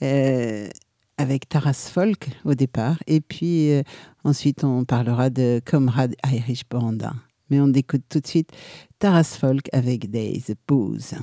Euh, 0.02 0.68
avec 1.18 1.48
Taras 1.48 1.92
Folk 1.94 2.30
au 2.46 2.56
départ, 2.56 2.98
et 3.06 3.22
puis 3.22 3.74
euh, 3.74 3.84
ensuite 4.24 4.64
on 4.64 4.86
parlera 4.86 5.30
de 5.30 5.62
Comrade 5.64 6.16
Irish 6.26 6.64
Band. 6.68 6.98
Mais 7.52 7.60
on 7.60 7.72
écoute 7.74 8.02
tout 8.10 8.22
de 8.22 8.26
suite 8.26 8.50
Taras 8.98 9.38
Folk 9.40 9.70
avec 9.72 10.10
Days 10.10 10.56
Booze. 10.68 11.14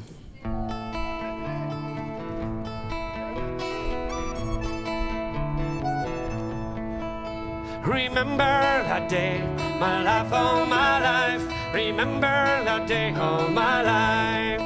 Remember 7.89 8.37
that 8.37 9.09
day, 9.09 9.41
my 9.81 10.03
life, 10.03 10.31
all 10.31 10.67
my 10.67 11.01
life. 11.01 11.43
Remember 11.73 12.21
that 12.21 12.87
day, 12.87 13.15
all 13.15 13.49
my 13.49 13.81
life. 13.83 14.61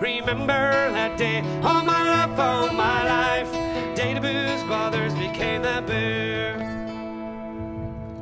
Remember 0.00 0.90
that 0.90 1.18
day, 1.18 1.42
oh, 1.62 1.68
all 1.68 1.84
my 1.84 2.02
life, 2.08 2.38
all 2.38 2.72
my 2.72 3.04
life. 3.04 3.52
Day 3.94 4.14
the 4.14 4.20
booze 4.22 4.62
brothers 4.64 5.12
became 5.12 5.60
the 5.60 5.82
boo. 5.86 6.56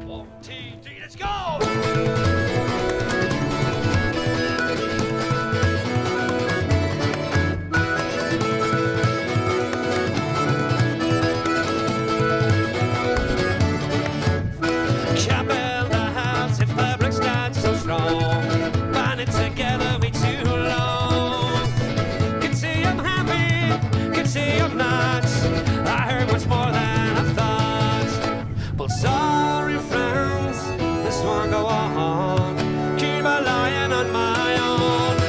One, 0.04 0.26
two, 0.42 0.52
three, 0.82 0.98
let's 1.00 1.14
go! 1.14 2.27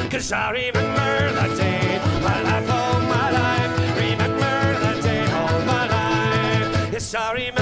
Cause 0.10 0.32
I 0.32 0.50
remember 0.50 1.32
that 1.34 1.56
day, 1.56 2.00
my 2.24 2.42
life, 2.42 2.70
all 2.72 3.00
my 3.02 3.30
life. 3.30 3.96
Remember 3.96 4.80
that 4.84 5.04
day, 5.04 5.24
all 5.32 5.60
my 5.66 5.86
life. 5.88 6.92
Yes, 6.92 7.14
I 7.14 7.32
remember 7.34 7.59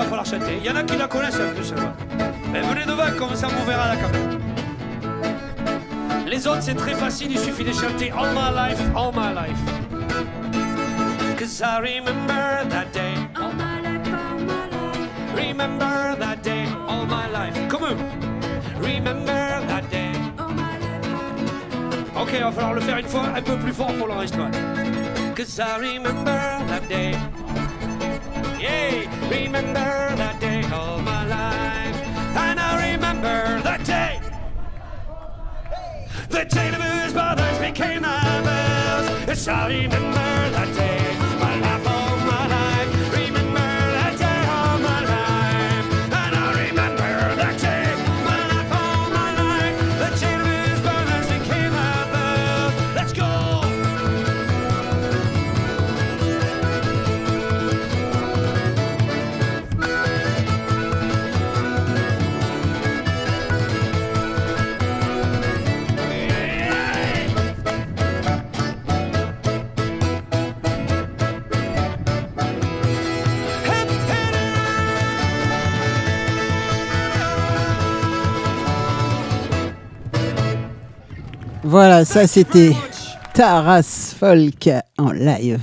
va 0.00 0.08
falloir 0.08 0.26
chanter. 0.26 0.58
Il 0.58 0.66
y 0.66 0.70
en 0.70 0.76
a 0.76 0.82
qui 0.82 0.96
la 0.96 1.06
connaissent 1.06 1.40
en 1.40 1.54
plus, 1.54 1.64
celle-là. 1.64 1.92
Mais 2.52 2.60
venez 2.60 2.84
devant, 2.84 3.10
comme 3.18 3.34
ça, 3.34 3.48
on 3.48 3.64
verra 3.64 3.88
la 3.88 3.96
caméra. 3.96 4.24
Les 6.26 6.46
autres, 6.46 6.62
c'est 6.62 6.74
très 6.74 6.94
facile, 6.94 7.32
il 7.32 7.38
suffit 7.38 7.64
de 7.64 7.72
chanter 7.72 8.12
All 8.12 8.28
my 8.32 8.50
life, 8.54 8.80
all 8.96 9.12
my 9.12 9.34
life. 9.34 9.58
Cause 11.38 11.62
I 11.62 11.80
remember 11.80 12.68
that 12.68 12.92
day. 12.92 13.14
All 13.36 13.52
my 13.52 13.80
life, 13.82 14.08
all 14.12 14.38
my 14.38 14.68
life. 14.70 15.08
Remember 15.34 16.16
that 16.18 16.42
day, 16.42 16.66
all 16.88 17.06
my 17.06 17.26
life. 17.32 17.68
Comme 17.68 17.84
eux. 17.84 17.96
Remember 18.80 19.60
that 19.66 19.90
day. 19.90 20.12
All 20.38 20.50
my 20.50 20.78
life, 20.78 22.20
Ok, 22.20 22.30
il 22.34 22.44
va 22.44 22.52
falloir 22.52 22.74
le 22.74 22.80
faire 22.80 22.98
une 22.98 23.08
fois 23.08 23.24
un 23.34 23.42
peu 23.42 23.56
plus 23.56 23.72
fort 23.72 23.92
pour 23.94 24.06
l'enregistrement. 24.06 24.50
Cause 25.36 25.58
I 25.58 25.78
remember 25.78 26.60
that 26.68 26.86
day. 26.88 27.16
Remember 29.72 30.16
that 30.16 30.40
day 30.40 30.64
all 30.72 30.98
my 30.98 31.24
life. 31.26 31.96
And 32.36 32.58
I 32.58 32.92
remember 32.92 33.60
that 33.62 33.84
day. 33.84 34.20
The 36.28 36.44
day 36.44 36.70
the 36.72 36.76
Blues 36.76 37.12
Brothers 37.12 37.58
became 37.58 38.02
the 38.02 38.08
Bells. 38.08 39.28
Yes, 39.28 39.46
I 39.46 39.68
remember 39.68 40.50
that 40.50 40.74
day. 40.74 41.19
Voilà, 81.70 82.04
ça 82.04 82.26
c'était 82.26 82.74
Taras 83.32 84.16
Folk 84.18 84.68
en 84.98 85.12
live. 85.12 85.60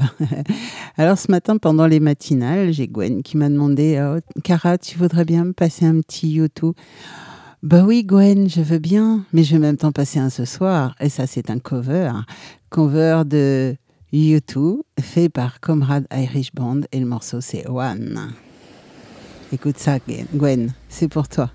Alors 0.97 1.17
ce 1.17 1.29
matin, 1.29 1.57
pendant 1.57 1.85
les 1.85 1.99
matinales, 1.99 2.71
j'ai 2.71 2.87
Gwen 2.87 3.23
qui 3.23 3.35
m'a 3.35 3.49
demandé 3.49 4.01
oh, 4.01 4.21
Cara, 4.41 4.77
tu 4.77 4.97
voudrais 4.97 5.25
bien 5.25 5.43
me 5.43 5.51
passer 5.51 5.85
un 5.85 5.99
petit 5.99 6.29
YouTube? 6.29 6.75
Bah 7.61 7.83
oui, 7.85 8.05
Gwen, 8.05 8.49
je 8.49 8.61
veux 8.61 8.79
bien, 8.79 9.25
mais 9.33 9.43
je 9.43 9.51
vais 9.51 9.59
même 9.59 9.75
temps 9.75 9.91
passer 9.91 10.17
un 10.17 10.29
ce 10.29 10.45
soir. 10.45 10.95
Et 11.01 11.09
ça, 11.09 11.27
c'est 11.27 11.49
un 11.49 11.59
cover. 11.59 12.13
Cover 12.69 13.23
de 13.25 13.75
U2, 14.13 14.77
fait 15.01 15.27
par 15.27 15.59
Comrade 15.59 16.07
Irish 16.15 16.53
Band. 16.53 16.83
Et 16.93 17.01
le 17.01 17.05
morceau, 17.05 17.41
c'est 17.41 17.67
One. 17.67 18.31
Écoute 19.51 19.77
ça, 19.77 19.97
Gwen, 20.33 20.71
c'est 20.87 21.09
pour 21.09 21.27
toi. 21.27 21.51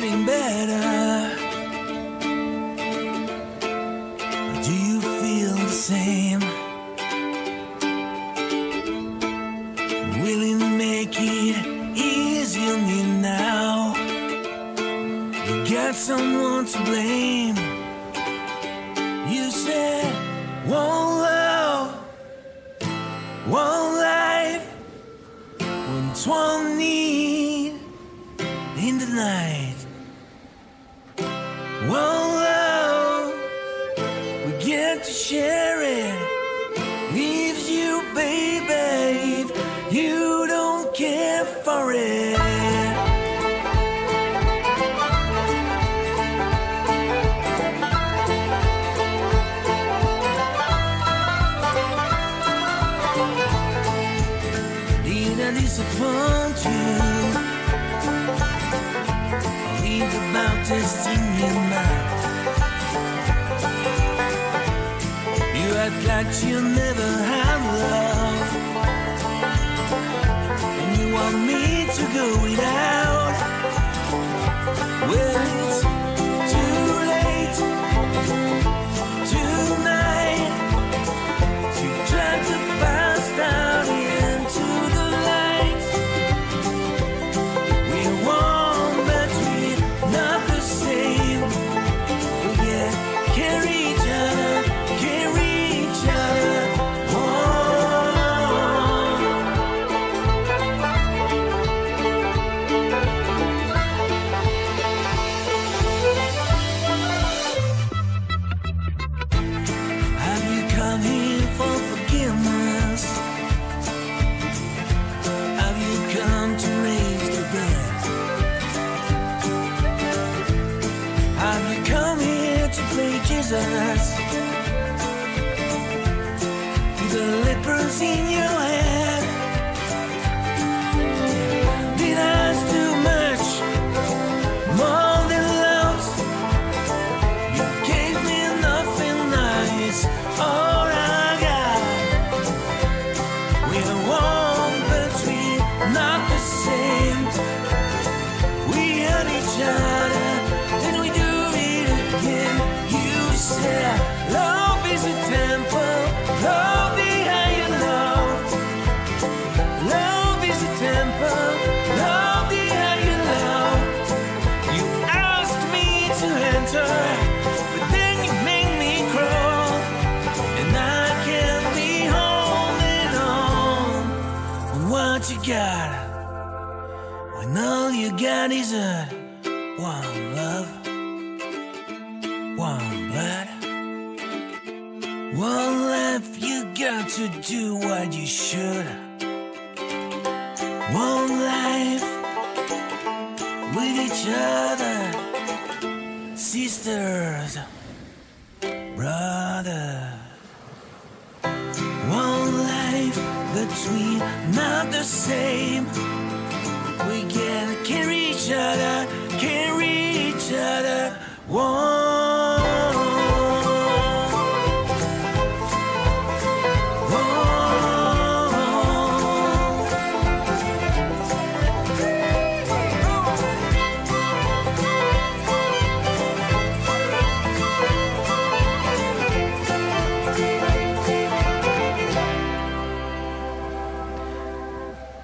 getting 0.00 0.26
better. 0.26 0.95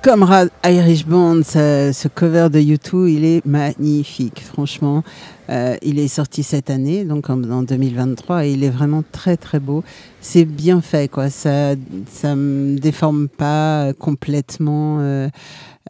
Comrade 0.03 0.51
Irish 0.65 1.07
Band, 1.07 1.43
ce, 1.45 2.09
cover 2.09 2.49
de 2.51 2.59
U2, 2.59 3.07
il 3.09 3.25
est 3.25 3.47
magnifique, 3.47 4.43
franchement. 4.45 5.05
Euh, 5.53 5.77
il 5.83 5.99
est 5.99 6.09
sorti 6.09 6.43
cette 6.43 6.71
année, 6.71 7.05
donc 7.05 7.29
en, 7.29 7.43
en 7.51 7.63
2023, 7.63 8.47
et 8.47 8.53
il 8.53 8.65
est 8.65 8.71
vraiment 8.71 9.05
très 9.13 9.37
très 9.37 9.61
beau. 9.61 9.85
C'est 10.23 10.47
bien 10.47 10.81
fait, 10.81 11.09
quoi. 11.11 11.29
Ça, 11.29 11.75
me 12.35 12.79
déforme 12.79 13.29
pas 13.29 13.93
complètement 13.99 15.01
euh, 15.01 15.29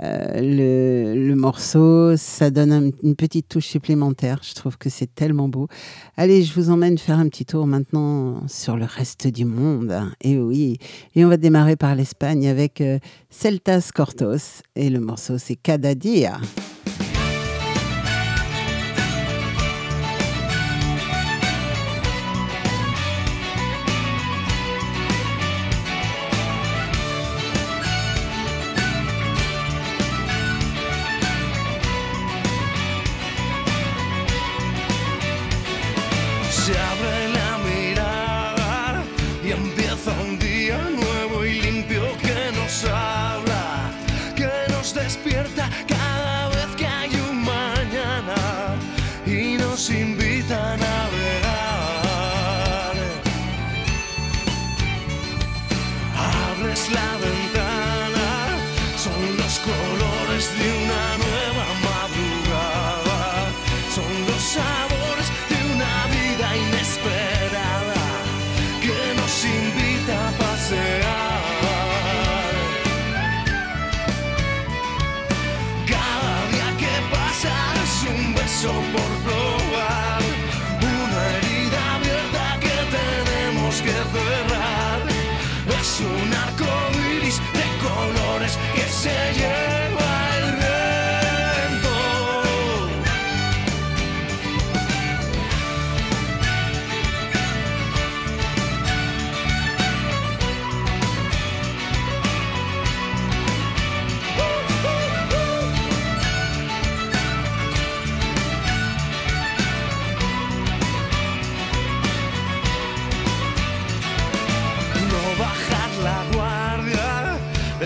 euh, 0.02 1.14
le, 1.14 1.34
morceau. 1.36 2.16
Ça 2.16 2.50
donne 2.50 2.72
un- 2.72 2.90
une 3.04 3.14
petite 3.14 3.48
touche 3.48 3.66
supplémentaire. 3.66 4.40
Je 4.42 4.54
trouve 4.54 4.78
que 4.78 4.90
c'est 4.90 5.14
tellement 5.14 5.48
beau. 5.48 5.68
Allez, 6.16 6.42
je 6.42 6.54
vous 6.54 6.70
emmène 6.70 6.98
faire 6.98 7.18
un 7.18 7.28
petit 7.28 7.44
tour 7.44 7.66
maintenant 7.68 8.42
sur 8.48 8.76
le 8.76 8.84
reste 8.86 9.28
du 9.28 9.44
monde. 9.44 9.94
Et 10.22 10.38
oui, 10.38 10.78
et 11.14 11.24
on 11.24 11.28
va 11.28 11.36
démarrer 11.36 11.76
par 11.76 11.94
l'Espagne 11.94 12.48
avec 12.48 12.82
Celtas 13.30 13.90
Cortos, 13.94 14.62
et 14.74 14.90
le 14.90 14.98
morceau 14.98 15.38
c'est 15.38 15.56
Cada. 15.56 15.94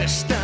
step. 0.06 0.35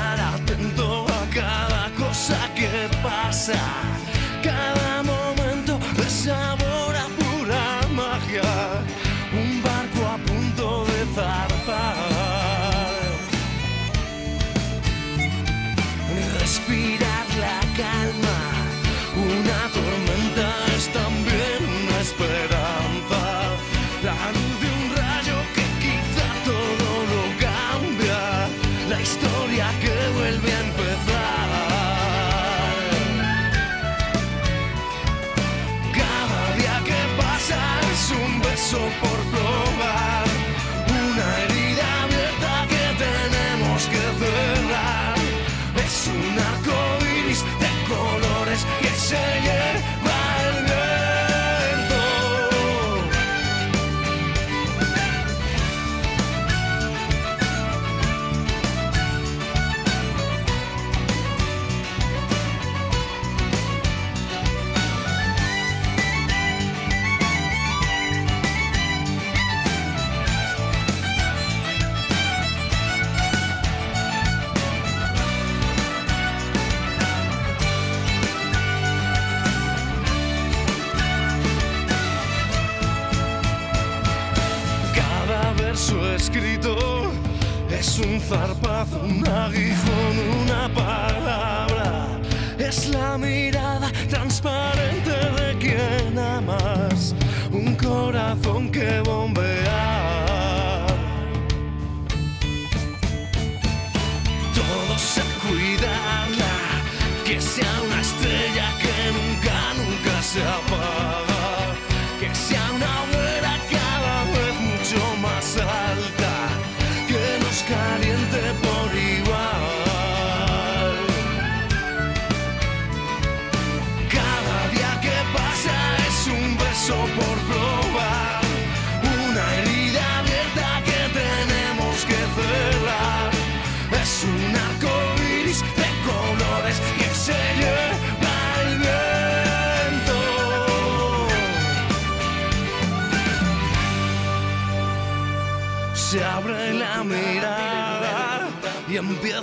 Zarpazo, 88.32 89.00
un 89.00 89.26
aguijón, 89.28 90.14
una 90.42 90.68
palabra. 90.74 92.20
Es 92.59 92.88
la 92.88 93.18
mirada 93.18 93.90
transparente 94.09 94.81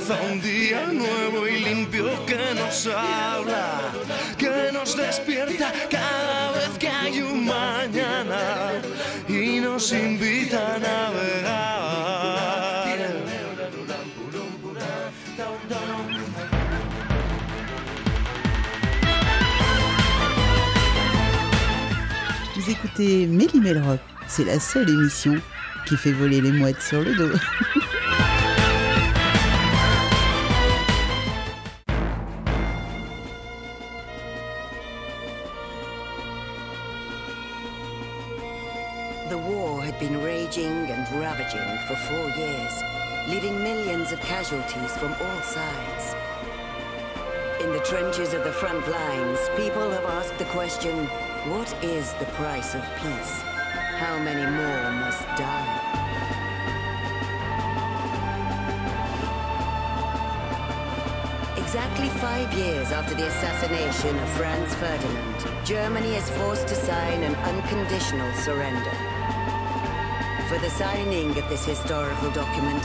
empieza 0.09 0.31
un 0.31 0.41
día 0.41 0.87
nuevo 0.87 1.47
y 1.47 1.59
limpio 1.59 2.25
que 2.25 2.37
nos 2.55 2.87
habla, 2.87 3.91
que 4.37 4.71
nos 4.71 4.95
despierta 4.95 5.71
cada 5.89 6.51
vez 6.53 6.77
que 6.79 6.87
hay 6.87 7.21
un 7.21 7.45
mañana 7.45 8.71
y 9.27 9.59
nos 9.59 9.91
invita 9.91 10.75
a 10.75 10.79
navegar. 10.79 12.09
Vous 22.55 22.69
écoutez 22.69 23.25
Méli. 23.27 23.61
C'est 24.27 24.45
la 24.45 24.59
seule 24.59 24.89
émission 24.89 25.35
qui 25.87 25.97
fait 25.97 26.11
voler 26.11 26.41
les 26.41 26.51
mouettes 26.51 26.81
sur 26.81 27.01
le 27.01 27.15
dos. 27.15 27.37
from 45.09 45.27
all 45.27 45.41
sides. 45.41 46.15
In 47.61 47.71
the 47.71 47.79
trenches 47.79 48.33
of 48.33 48.43
the 48.43 48.51
front 48.51 48.87
lines, 48.87 49.39
people 49.55 49.89
have 49.89 50.05
asked 50.05 50.37
the 50.37 50.45
question 50.45 51.07
what 51.49 51.71
is 51.83 52.13
the 52.13 52.25
price 52.37 52.75
of 52.75 52.83
peace? 53.01 53.41
How 53.97 54.17
many 54.19 54.45
more 54.45 54.91
must 55.03 55.25
die? 55.37 55.85
Exactly 61.57 62.09
five 62.19 62.51
years 62.53 62.91
after 62.91 63.15
the 63.15 63.27
assassination 63.27 64.17
of 64.17 64.29
Franz 64.29 64.73
Ferdinand, 64.75 65.65
Germany 65.65 66.15
is 66.15 66.29
forced 66.31 66.67
to 66.67 66.75
sign 66.75 67.23
an 67.23 67.35
unconditional 67.35 68.31
surrender. 68.33 68.95
For 70.49 70.57
the 70.59 70.69
signing 70.69 71.37
of 71.37 71.47
this 71.49 71.65
historical 71.65 72.31
document, 72.31 72.83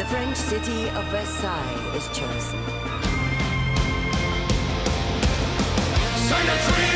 the 0.00 0.06
French 0.06 0.34
city 0.34 0.88
of 0.96 1.04
Versailles 1.08 1.94
is 1.94 2.06
chosen. 2.16 2.58
Sign 6.26 6.89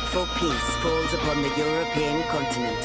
hopeful 0.00 0.26
peace 0.40 0.76
falls 0.76 1.12
upon 1.12 1.42
the 1.42 1.52
European 1.58 2.22
continent. 2.28 2.82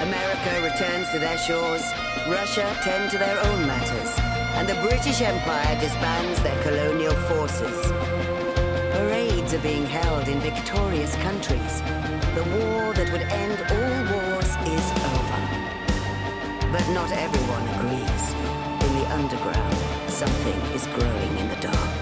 America 0.00 0.60
returns 0.62 1.10
to 1.10 1.18
their 1.18 1.38
shores, 1.38 1.82
Russia 2.28 2.66
tend 2.82 3.10
to 3.10 3.16
their 3.16 3.38
own 3.46 3.66
matters, 3.66 4.12
and 4.56 4.68
the 4.68 4.74
British 4.86 5.22
Empire 5.22 5.80
disbands 5.80 6.42
their 6.42 6.62
colonial 6.62 7.14
forces. 7.30 7.90
Parades 8.92 9.54
are 9.54 9.62
being 9.62 9.86
held 9.86 10.28
in 10.28 10.38
victorious 10.40 11.16
countries. 11.16 11.80
The 12.36 12.44
war 12.56 12.92
that 12.92 13.08
would 13.12 13.22
end 13.22 13.56
all 13.72 13.98
wars 14.12 14.52
is 14.76 14.86
over. 15.16 15.40
But 16.70 16.86
not 16.92 17.10
everyone 17.12 17.66
agrees. 17.76 18.24
In 18.84 18.92
the 19.00 19.06
underground, 19.18 19.76
something 20.10 20.60
is 20.76 20.86
growing 20.98 21.38
in 21.38 21.48
the 21.48 21.60
dark. 21.72 22.00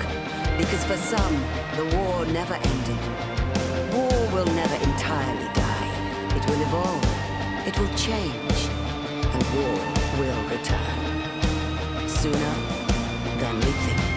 Because 0.58 0.84
for 0.84 0.96
some, 0.96 1.36
the 1.76 1.86
war 1.96 2.26
never 2.26 2.54
ended. 2.54 3.33
War 3.94 4.26
will 4.34 4.50
never 4.54 4.74
entirely 4.74 5.48
die. 5.54 5.90
It 6.36 6.44
will 6.48 6.60
evolve. 6.62 7.04
It 7.68 7.78
will 7.78 7.94
change. 7.96 8.58
And 9.32 9.42
war 9.54 9.76
will 10.18 10.42
return. 10.50 12.08
Sooner 12.08 12.54
than 13.38 13.54
we 13.56 13.72
think. 13.86 14.13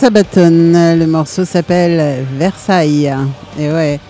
Sabaton, 0.00 0.72
le 0.96 1.04
morceau 1.04 1.44
s'appelle 1.44 2.24
Versailles. 2.38 3.14
Et 3.58 3.70
ouais. 3.70 4.00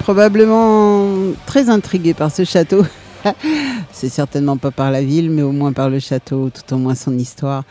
Probablement 0.00 1.06
très 1.46 1.70
intrigué 1.70 2.12
par 2.12 2.30
ce 2.30 2.44
château. 2.44 2.84
C'est 3.92 4.10
certainement 4.10 4.58
pas 4.58 4.70
par 4.70 4.90
la 4.90 5.02
ville, 5.02 5.30
mais 5.30 5.40
au 5.40 5.52
moins 5.52 5.72
par 5.72 5.88
le 5.88 6.00
château, 6.00 6.50
tout 6.50 6.74
au 6.74 6.76
moins 6.76 6.94
son 6.94 7.16
histoire. 7.16 7.64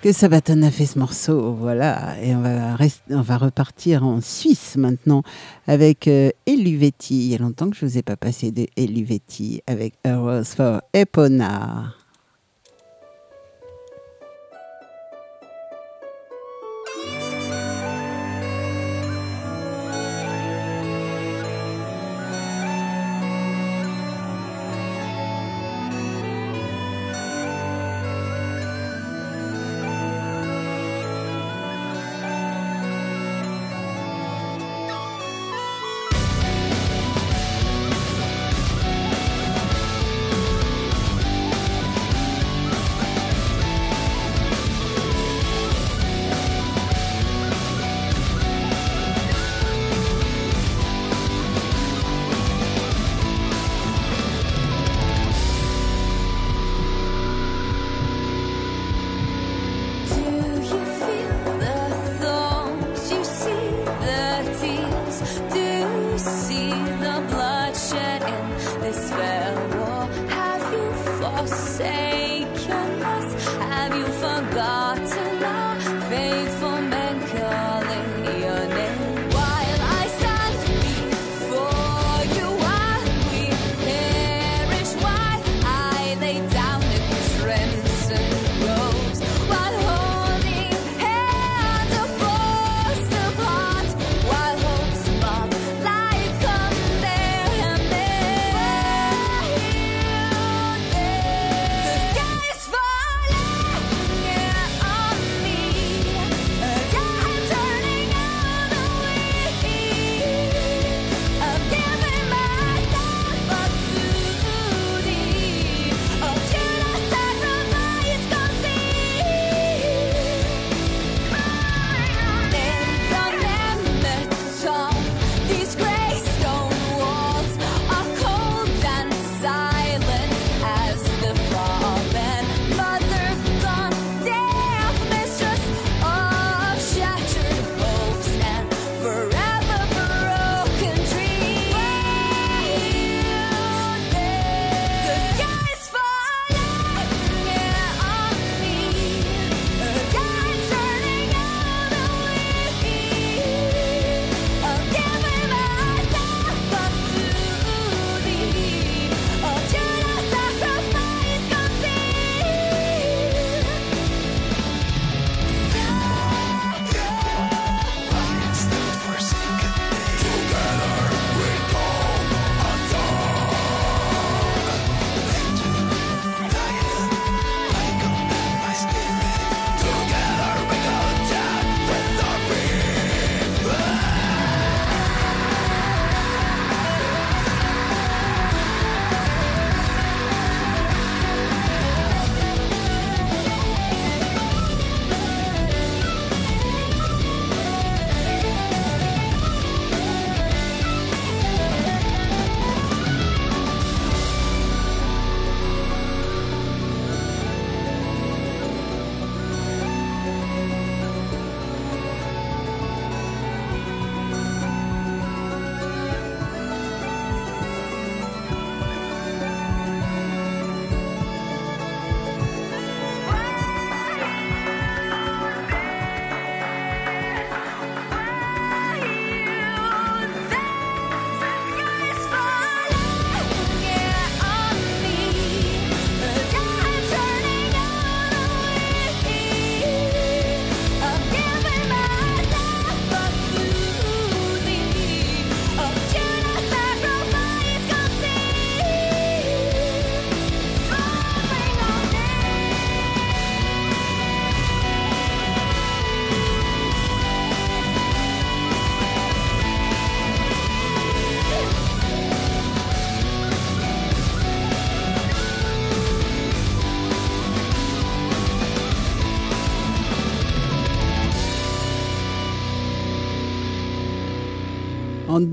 Que 0.00 0.12
Sabaton 0.12 0.62
a 0.62 0.70
fait 0.70 0.86
ce 0.86 1.00
morceau, 1.00 1.56
voilà. 1.58 2.14
Et 2.22 2.32
on 2.32 3.22
va, 3.22 3.36
repartir 3.36 4.04
en 4.04 4.20
Suisse 4.20 4.76
maintenant 4.76 5.24
avec 5.66 6.06
euh, 6.06 6.30
Eluvetti. 6.46 7.26
Il 7.26 7.32
y 7.32 7.34
a 7.34 7.38
longtemps 7.38 7.70
que 7.70 7.76
je 7.76 7.84
vous 7.84 7.98
ai 7.98 8.02
pas 8.02 8.16
passé 8.16 8.52
de 8.52 8.68
Eluvetti 8.76 9.62
avec 9.66 9.94
A 10.04 10.16
Rose 10.16 10.54
for 10.54 10.80
Epona. 10.94 11.97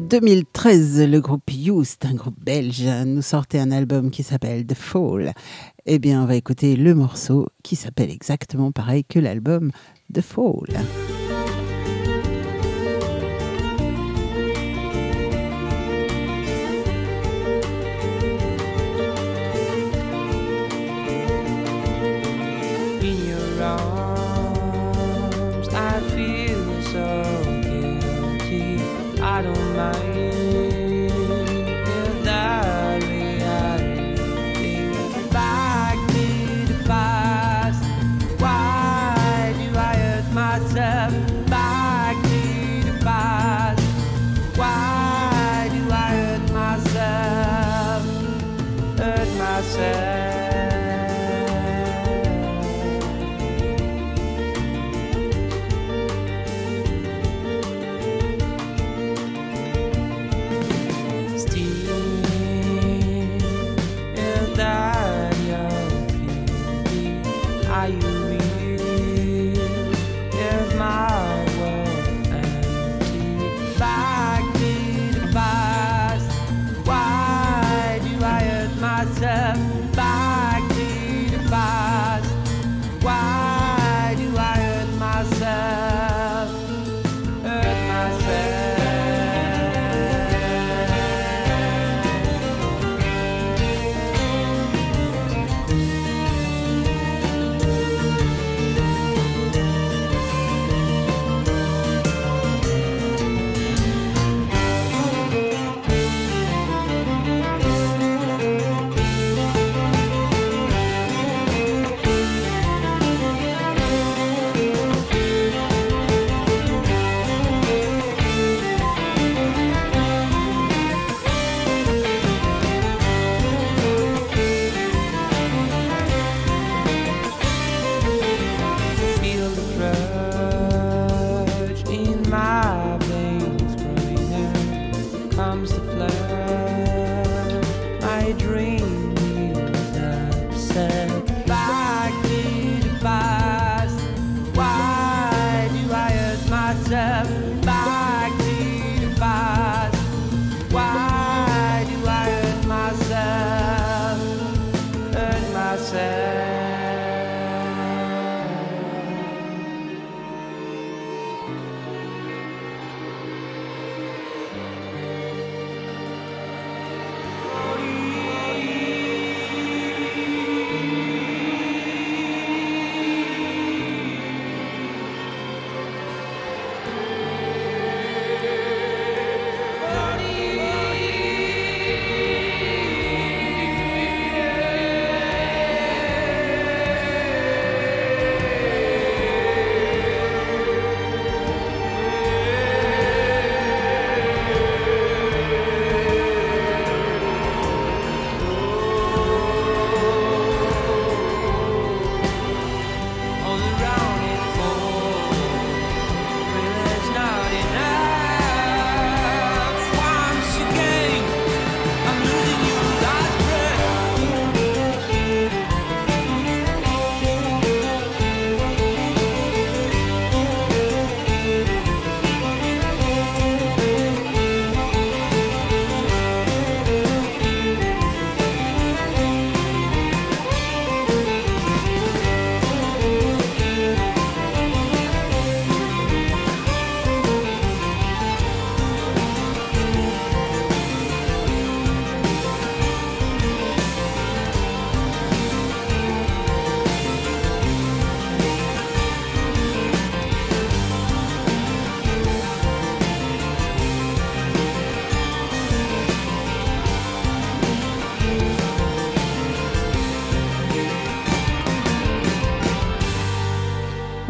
2013, 0.06 1.02
le 1.08 1.20
groupe 1.20 1.52
Youst, 1.52 2.06
un 2.06 2.14
groupe 2.14 2.40
belge, 2.40 2.86
nous 3.06 3.24
sortait 3.24 3.60
un 3.60 3.72
album 3.72 4.12
qui 4.12 4.22
s'appelle 4.22 4.66
The 4.66 4.76
Fall. 4.76 5.34
Eh 5.88 5.98
bien, 5.98 6.22
on 6.22 6.26
va 6.26 6.36
écouter 6.36 6.76
le 6.76 6.94
morceau 6.94 7.48
qui 7.64 7.76
s'appelle 7.76 8.12
exactement 8.12 8.72
pareil 8.72 9.04
que 9.04 9.18
l'album 9.18 9.72
The 10.14 10.22
Fall. 10.22 11.15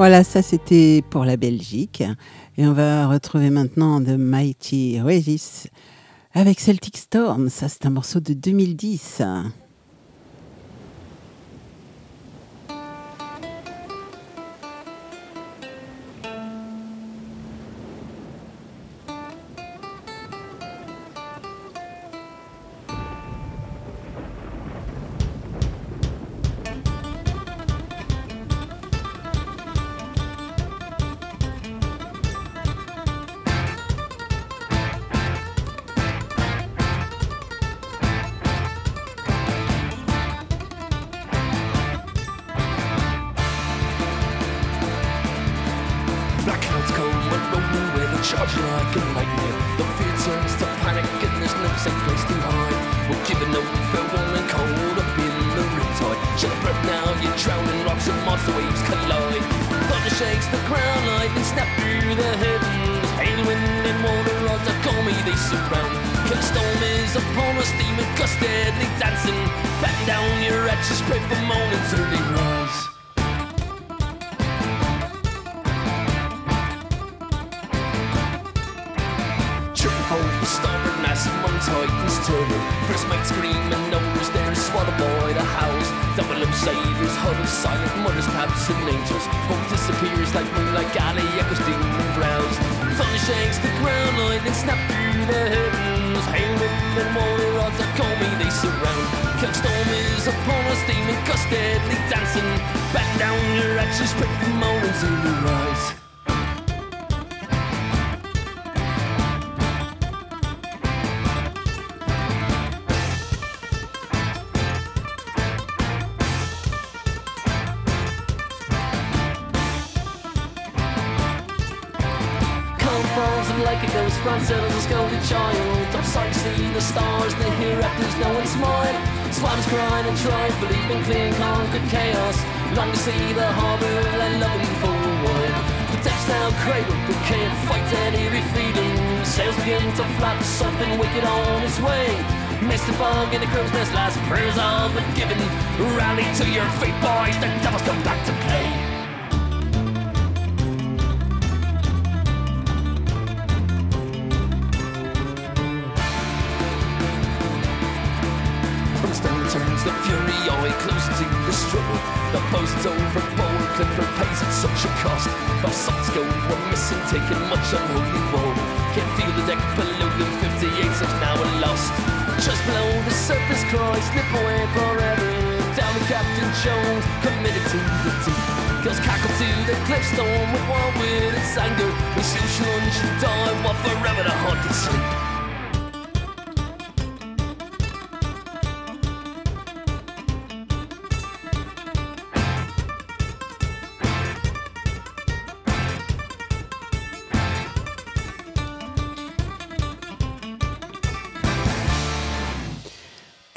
Voilà, 0.07 0.23
ça 0.23 0.43
c'était 0.43 1.01
pour 1.09 1.25
la 1.25 1.35
Belgique. 1.35 2.03
Et 2.59 2.67
on 2.67 2.73
va 2.73 3.07
retrouver 3.07 3.49
maintenant 3.49 3.99
The 3.99 4.09
Mighty 4.09 5.01
Regis 5.01 5.63
avec 6.35 6.59
Celtic 6.59 6.95
Storm. 6.95 7.49
Ça, 7.49 7.69
c'est 7.69 7.87
un 7.87 7.89
morceau 7.89 8.19
de 8.19 8.35
2010. 8.35 9.23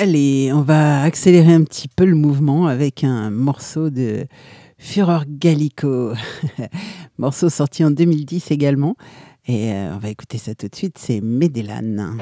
Allez, 0.09 0.51
on 0.55 0.63
va 0.63 1.03
accélérer 1.03 1.53
un 1.53 1.65
petit 1.65 1.87
peu 1.87 2.07
le 2.07 2.15
mouvement 2.15 2.67
avec 2.67 3.05
un 3.05 3.29
morceau 3.29 3.91
de 3.91 4.25
Fureur 4.79 5.25
Gallico. 5.29 6.15
morceau 7.19 7.51
sorti 7.51 7.85
en 7.85 7.91
2010 7.91 8.51
également. 8.51 8.97
Et 9.47 9.71
euh, 9.71 9.95
on 9.95 9.99
va 9.99 10.09
écouter 10.09 10.39
ça 10.39 10.55
tout 10.55 10.69
de 10.69 10.75
suite, 10.75 10.97
c'est 10.97 11.21
Médélane. 11.21 12.17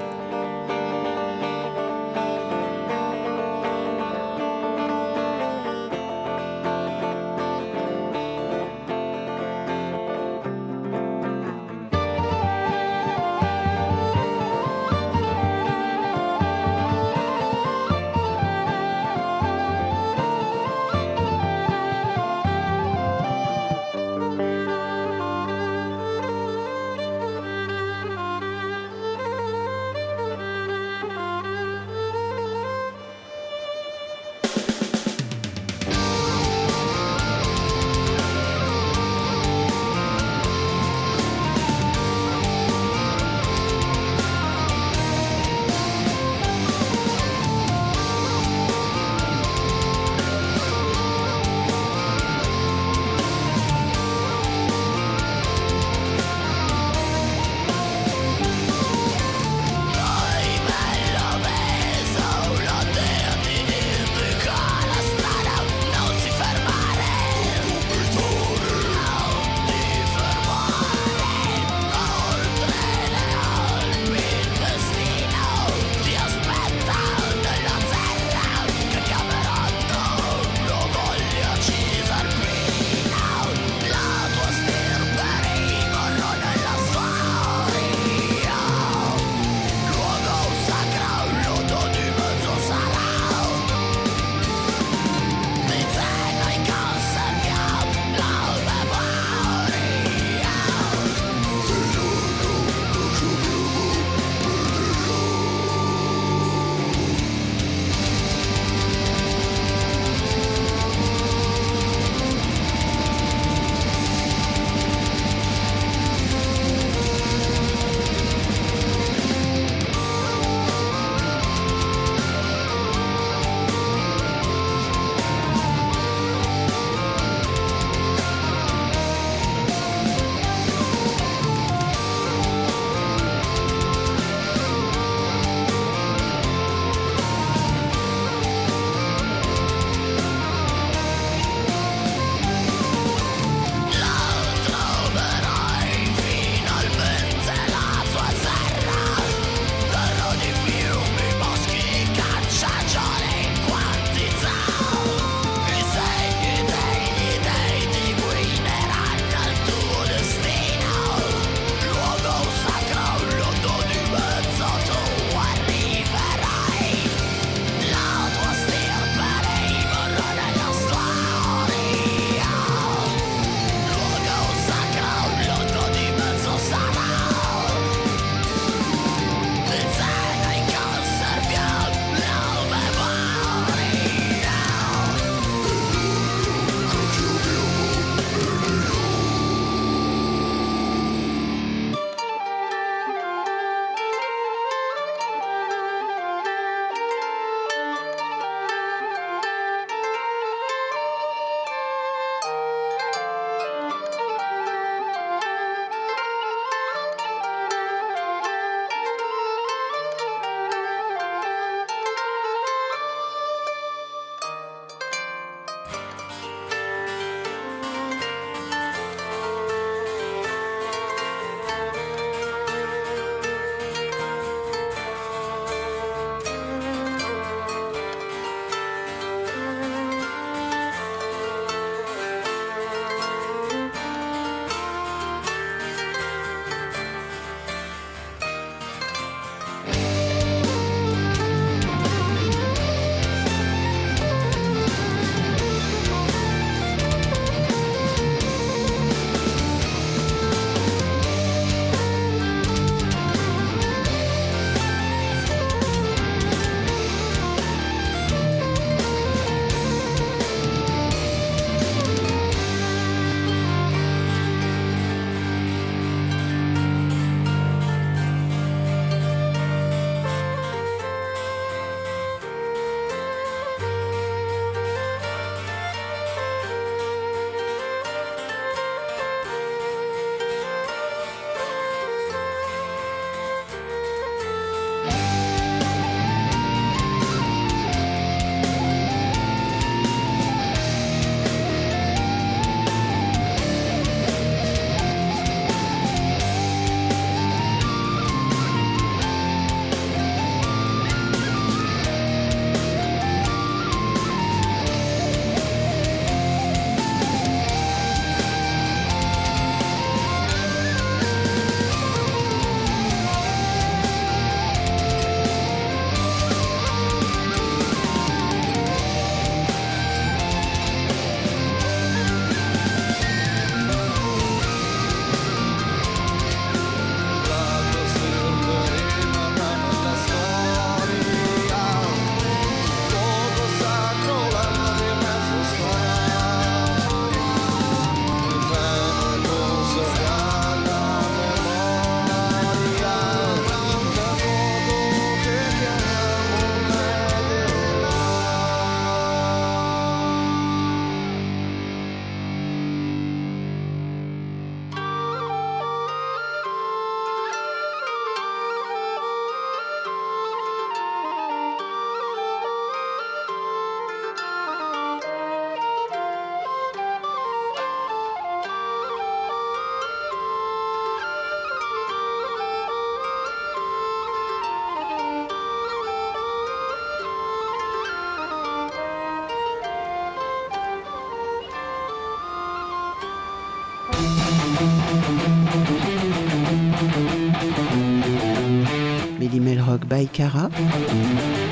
by 390.09 390.29
Cara, 390.29 390.71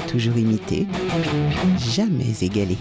toujours 0.09 0.37
imité, 0.37 0.87
jamais 1.79 2.35
égalé. 2.43 2.77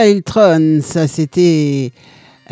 Children, 0.00 0.80
ça 0.80 1.08
c'était 1.08 1.90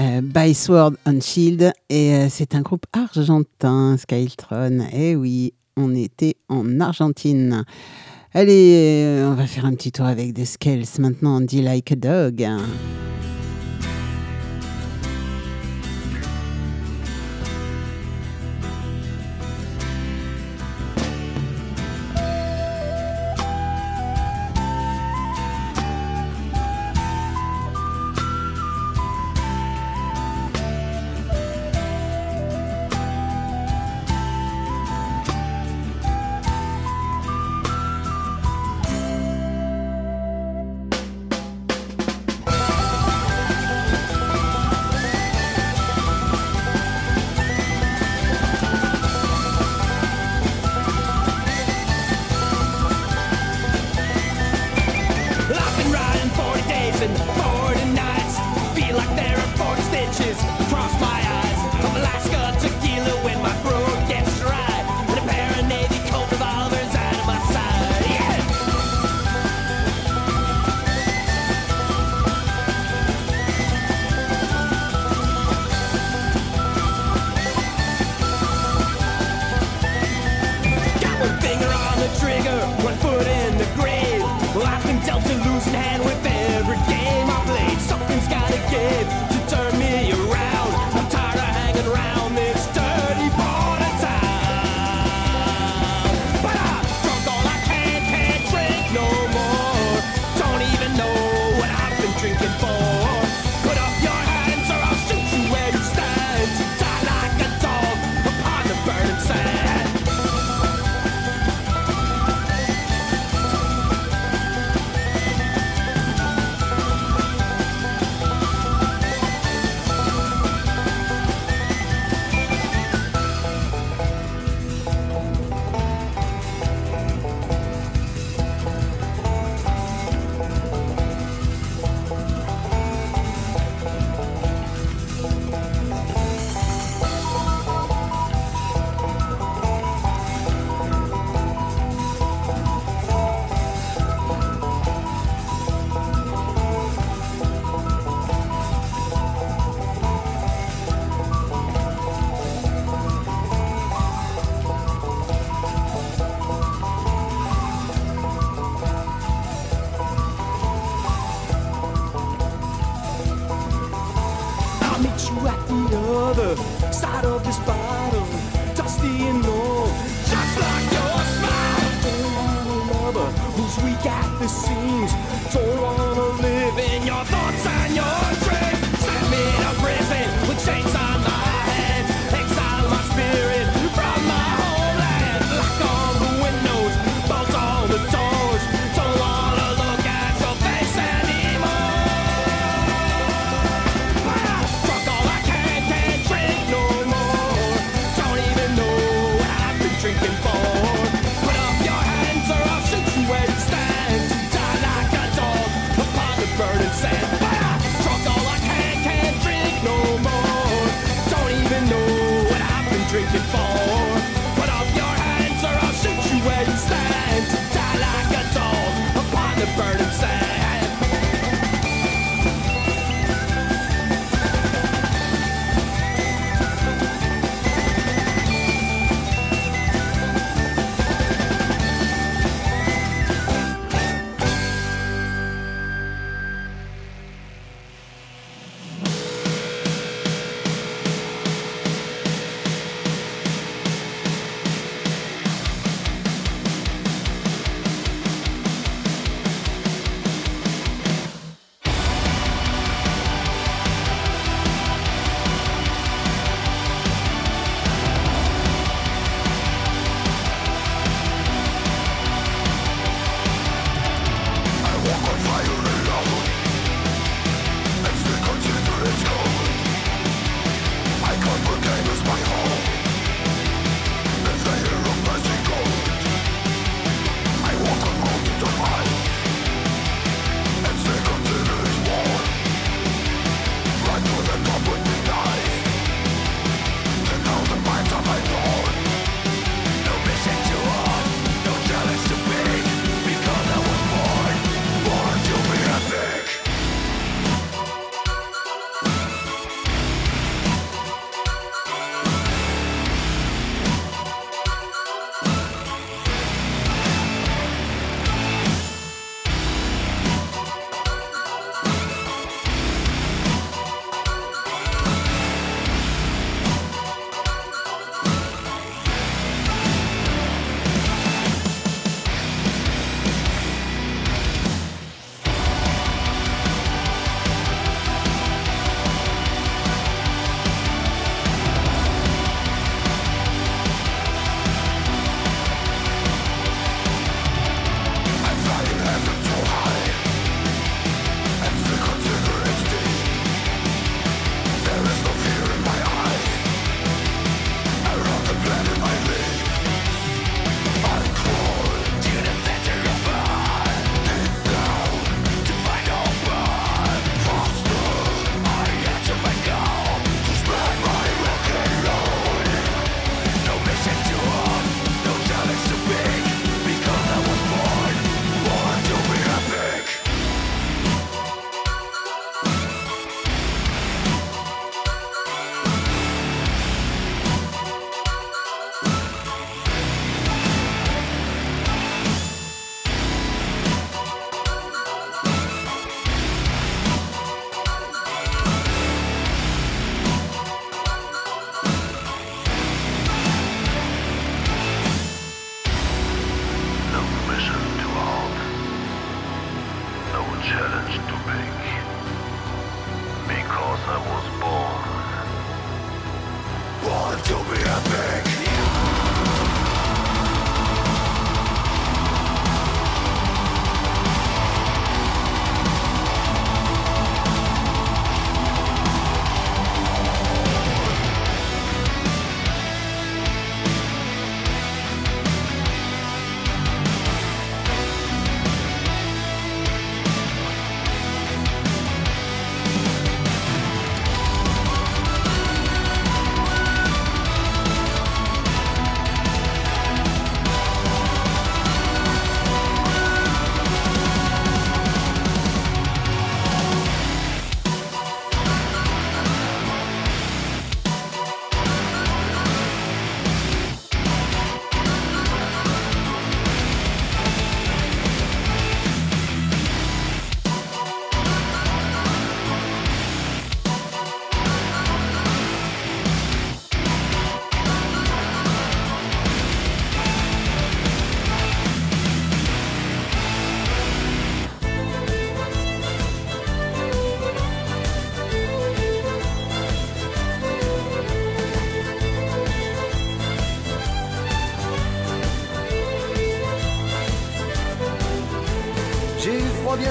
euh, 0.00 0.20
By 0.20 0.52
Sword 0.52 0.94
and 1.06 1.20
Shield 1.20 1.72
et 1.88 2.14
euh, 2.14 2.26
c'est 2.28 2.56
un 2.56 2.60
groupe 2.60 2.86
argentin, 2.92 3.96
Skytron. 3.96 4.80
Eh 4.92 5.14
oui, 5.14 5.52
on 5.76 5.94
était 5.94 6.34
en 6.48 6.80
Argentine. 6.80 7.64
Allez, 8.34 8.72
euh, 8.74 9.30
on 9.30 9.34
va 9.34 9.46
faire 9.46 9.64
un 9.64 9.74
petit 9.74 9.92
tour 9.92 10.06
avec 10.06 10.34
The 10.34 10.44
Scales 10.44 10.98
maintenant, 10.98 11.40
dit 11.40 11.62
Like 11.62 11.92
a 11.92 11.94
Dog. 11.94 12.44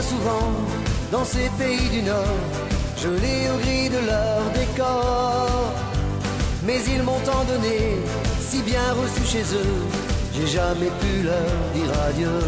Souvent 0.01 0.51
dans 1.11 1.25
ces 1.25 1.49
pays 1.57 1.89
du 1.89 2.01
Nord, 2.01 2.41
gelés 2.97 3.45
au 3.53 3.57
gris 3.59 3.89
de 3.89 4.01
leur 4.05 4.41
décor. 4.53 5.49
Mais 6.65 6.79
ils 6.87 7.03
m'ont 7.03 7.19
tant 7.25 7.43
donné, 7.45 7.79
si 8.39 8.61
bien 8.61 8.85
reçu 9.01 9.23
chez 9.25 9.45
eux, 9.55 9.77
j'ai 10.33 10.47
jamais 10.47 10.91
pu 11.01 11.23
leur 11.23 11.53
dire 11.73 11.91
adieu. 12.07 12.41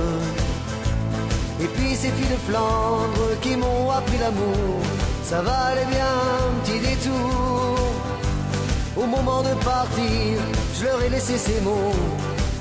Et 1.61 1.67
puis 1.67 1.95
ces 1.95 2.09
filles 2.09 2.33
de 2.35 2.51
Flandre 2.51 3.29
qui 3.41 3.55
m'ont 3.55 3.89
appris 3.91 4.17
l'amour, 4.19 4.79
ça 5.23 5.41
valait 5.41 5.85
bien 5.85 6.13
un 6.41 6.63
petit 6.63 6.79
détour. 6.79 7.77
Au 8.95 9.05
moment 9.05 9.41
de 9.41 9.53
partir, 9.63 10.39
je 10.77 10.85
leur 10.85 11.01
ai 11.03 11.09
laissé 11.09 11.37
ces 11.37 11.61
mots 11.61 11.93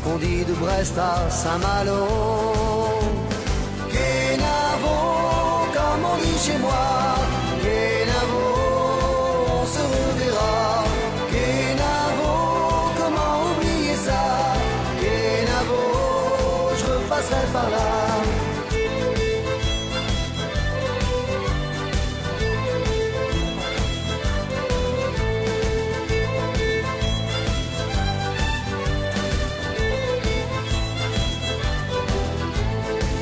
qu'on 0.05 0.19
dit 0.19 0.45
de 0.45 0.53
Brest 0.55 0.97
à 0.99 1.31
Saint-Malo. 1.31 2.56
Chez 6.45 6.59
moi, 6.59 7.17
Kenavo, 7.63 8.45
on 9.61 9.67
se 9.75 9.83
reverra. 9.95 10.85
Kenavo, 11.33 12.33
comment 12.99 13.35
oublier 13.51 13.97
ça? 13.97 14.23
Kenavo, 15.01 15.83
je 16.79 16.85
repasserai 16.93 17.47
par 17.53 17.69
là. 17.71 17.89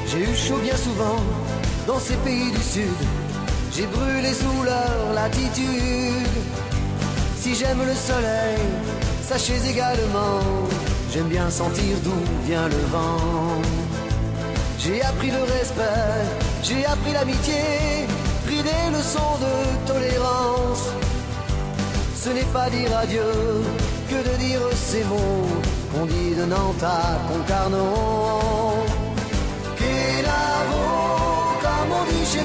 J'ai 0.06 0.20
eu 0.20 0.34
chaud 0.36 0.58
bien 0.62 0.76
souvent 0.76 1.16
dans 1.86 1.98
ces 1.98 2.16
pays 2.16 2.50
du 2.50 2.62
Sud. 2.62 2.98
J'ai 3.72 3.86
brûlé 3.86 4.32
sous 4.32 4.62
leur 4.64 5.12
latitude. 5.14 6.28
Si 7.36 7.54
j'aime 7.54 7.80
le 7.84 7.94
soleil, 7.94 8.58
sachez 9.22 9.60
également, 9.68 10.40
j'aime 11.12 11.28
bien 11.28 11.50
sentir 11.50 11.96
d'où 12.02 12.18
vient 12.46 12.68
le 12.68 12.82
vent. 12.92 13.60
J'ai 14.78 15.02
appris 15.02 15.30
le 15.30 15.42
respect, 15.42 16.22
j'ai 16.62 16.84
appris 16.86 17.12
l'amitié, 17.12 17.62
pris 18.46 18.62
des 18.62 18.96
leçons 18.96 19.36
de 19.40 19.92
tolérance. 19.92 20.88
Ce 22.14 22.30
n'est 22.30 22.50
pas 22.52 22.70
dire 22.70 22.96
adieu 22.96 23.32
que 24.08 24.14
de 24.14 24.36
dire 24.38 24.60
ces 24.74 25.04
mots 25.04 25.46
qu'on 25.92 26.06
dit 26.06 26.34
de 26.34 26.44
Nantes 26.44 26.82
à 26.82 27.18
Concarneau. 27.28 28.53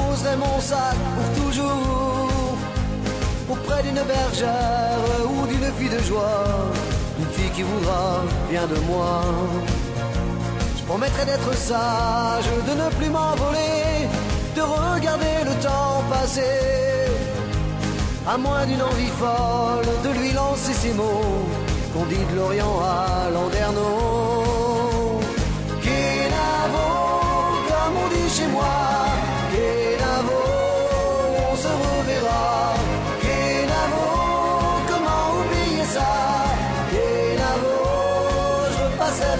Poserai 0.00 0.36
mon 0.36 0.60
sac 0.60 0.96
pour 1.14 1.28
toujours 1.42 2.30
auprès 3.50 3.82
d'une 3.82 4.02
bergère 4.14 4.98
ou 5.30 5.46
d'une 5.46 5.70
fille 5.76 5.94
de 5.98 6.02
joie, 6.10 6.44
une 7.18 7.26
fille 7.26 7.50
qui 7.50 7.62
voudra 7.62 8.22
bien 8.50 8.66
de 8.66 8.78
moi. 8.90 9.20
Je 10.76 10.82
promettrai 10.84 11.24
d'être 11.26 11.52
sage, 11.54 12.48
de 12.68 12.74
ne 12.82 12.88
plus 12.98 13.10
m'envoler, 13.10 14.08
de 14.56 14.62
regarder 14.62 15.36
le 15.44 15.54
temps 15.66 16.02
passer. 16.10 16.58
À 18.26 18.36
moins 18.38 18.64
d'une 18.66 18.82
envie 18.82 19.14
folle 19.22 19.90
de 20.04 20.10
lui 20.18 20.32
lancer 20.32 20.72
ces 20.72 20.92
mots 20.92 21.44
qu'on 21.92 22.04
dit 22.04 22.24
de 22.30 22.36
l'Orient 22.36 22.76
à 22.80 23.30
Landerneau. 23.34 25.20
Kenavo, 25.82 26.88
comme 27.68 27.96
on 28.04 28.08
dit 28.14 28.30
chez 28.36 28.46
moi. 28.46 28.99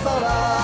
Repasserai 0.01 0.05
par 0.05 0.60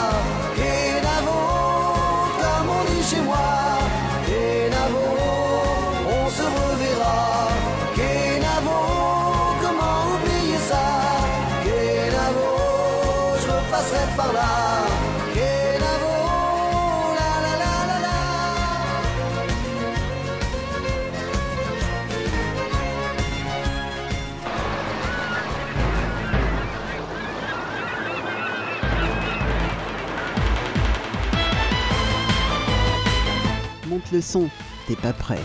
Le 34.13 34.21
son, 34.21 34.49
t'es 34.87 34.95
pas 34.95 35.13
prêt. 35.13 35.41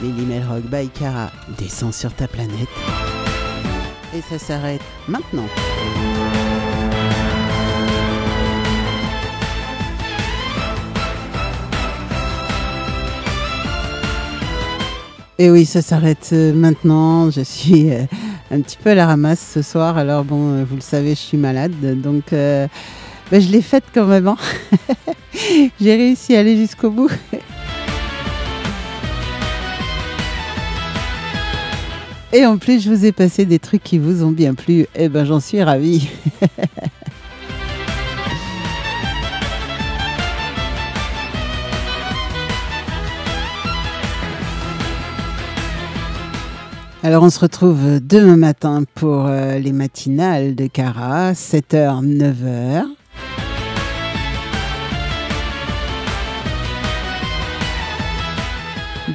Lily 0.00 0.24
Melrock 0.24 0.62
by 0.70 0.88
Cara 0.88 1.32
descend 1.58 1.92
sur 1.92 2.14
ta 2.14 2.28
planète. 2.28 2.68
Et 4.14 4.20
ça 4.20 4.38
s'arrête 4.38 4.80
maintenant. 5.08 5.48
Et 15.38 15.50
oui, 15.50 15.64
ça 15.64 15.82
s'arrête 15.82 16.30
euh, 16.32 16.52
maintenant. 16.52 17.32
Je 17.32 17.40
suis 17.40 17.90
euh, 17.90 18.04
un 18.52 18.60
petit 18.60 18.76
peu 18.76 18.90
à 18.90 18.94
la 18.94 19.06
ramasse 19.06 19.50
ce 19.54 19.62
soir. 19.62 19.98
Alors 19.98 20.22
bon, 20.22 20.52
euh, 20.52 20.64
vous 20.64 20.76
le 20.76 20.80
savez, 20.80 21.10
je 21.10 21.20
suis 21.20 21.38
malade. 21.38 22.00
Donc 22.00 22.26
ben, 23.30 23.40
je 23.40 23.50
l'ai 23.50 23.62
faite 23.62 23.84
quand 23.92 24.06
même. 24.06 24.28
hein. 24.28 24.36
J'ai 25.80 25.96
réussi 25.96 26.36
à 26.36 26.40
aller 26.40 26.56
jusqu'au 26.56 26.90
bout. 26.90 27.10
Et 32.32 32.44
en 32.46 32.58
plus, 32.58 32.82
je 32.82 32.90
vous 32.90 33.04
ai 33.04 33.12
passé 33.12 33.44
des 33.44 33.58
trucs 33.60 33.82
qui 33.84 33.98
vous 33.98 34.24
ont 34.24 34.32
bien 34.32 34.54
plu. 34.54 34.86
Eh 34.96 35.08
ben, 35.08 35.24
j'en 35.24 35.38
suis 35.40 35.62
ravie. 35.62 36.08
Alors, 47.02 47.22
on 47.22 47.28
se 47.30 47.38
retrouve 47.38 48.00
demain 48.00 48.36
matin 48.36 48.84
pour 48.94 49.26
euh, 49.26 49.58
les 49.58 49.72
matinales 49.72 50.54
de 50.54 50.66
Cara, 50.66 51.32
7h, 51.32 52.02
9h. 52.02 52.84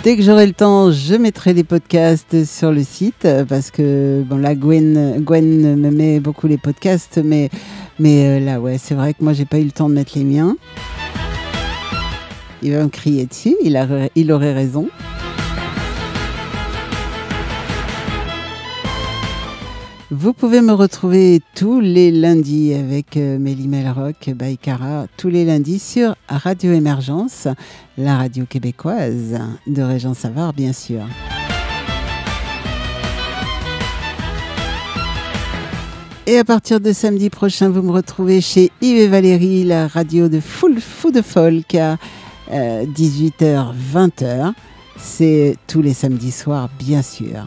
Dès 0.03 0.15
que 0.15 0.21
j'aurai 0.21 0.45
le 0.45 0.53
temps, 0.53 0.91
je 0.91 1.15
mettrai 1.15 1.53
les 1.53 1.63
podcasts 1.63 2.45
sur 2.45 2.71
le 2.71 2.83
site 2.83 3.25
euh, 3.25 3.43
parce 3.43 3.71
que 3.71 4.23
bon 4.23 4.37
là 4.37 4.53
Gwen, 4.53 5.19
Gwen 5.19 5.75
me 5.75 5.89
met 5.89 6.19
beaucoup 6.19 6.45
les 6.45 6.59
podcasts, 6.59 7.19
mais 7.23 7.49
mais 7.97 8.27
euh, 8.27 8.39
là 8.39 8.61
ouais 8.61 8.77
c'est 8.77 8.93
vrai 8.93 9.15
que 9.15 9.23
moi 9.23 9.33
j'ai 9.33 9.45
pas 9.45 9.57
eu 9.57 9.63
le 9.63 9.71
temps 9.71 9.89
de 9.89 9.95
mettre 9.95 10.11
les 10.15 10.23
miens. 10.23 10.55
Il 12.61 12.71
va 12.71 12.83
me 12.83 12.89
crier 12.89 13.25
dessus, 13.25 13.55
il, 13.63 13.75
a, 13.77 13.87
il 14.15 14.31
aurait 14.31 14.53
raison. 14.53 14.89
Vous 20.11 20.33
pouvez 20.33 20.61
me 20.61 20.73
retrouver 20.73 21.39
tous 21.55 21.79
les 21.79 22.09
lundis 22.09 22.73
avec 22.73 23.15
euh, 23.15 23.37
Mélie 23.37 23.67
Melrock 23.67 24.31
by 24.33 24.57
Cara, 24.57 25.05
tous 25.17 25.29
les 25.29 25.45
lundis 25.45 25.77
sur 25.77 26.15
Radio 26.27 26.71
Émergence, 26.73 27.47
la 27.95 28.17
radio 28.17 28.45
québécoise 28.45 29.39
de 29.67 29.81
Régent 29.83 30.15
Savard, 30.15 30.53
bien 30.53 30.73
sûr. 30.73 31.01
Et 36.25 36.39
à 36.39 36.43
partir 36.43 36.79
de 36.79 36.91
samedi 36.91 37.29
prochain, 37.29 37.69
vous 37.69 37.83
me 37.83 37.91
retrouvez 37.91 38.41
chez 38.41 38.71
Yves 38.81 38.97
et 38.97 39.07
Valérie, 39.07 39.63
la 39.63 39.87
radio 39.87 40.27
de 40.27 40.39
Full 40.39 40.81
Fou 40.81 41.11
de 41.11 41.21
Folk. 41.21 41.75
euh, 41.75 41.97
18h, 42.85 43.73
20h. 43.93 44.53
C'est 44.97 45.55
tous 45.67 45.83
les 45.83 45.93
samedis 45.93 46.31
soirs, 46.31 46.69
bien 46.79 47.03
sûr. 47.03 47.45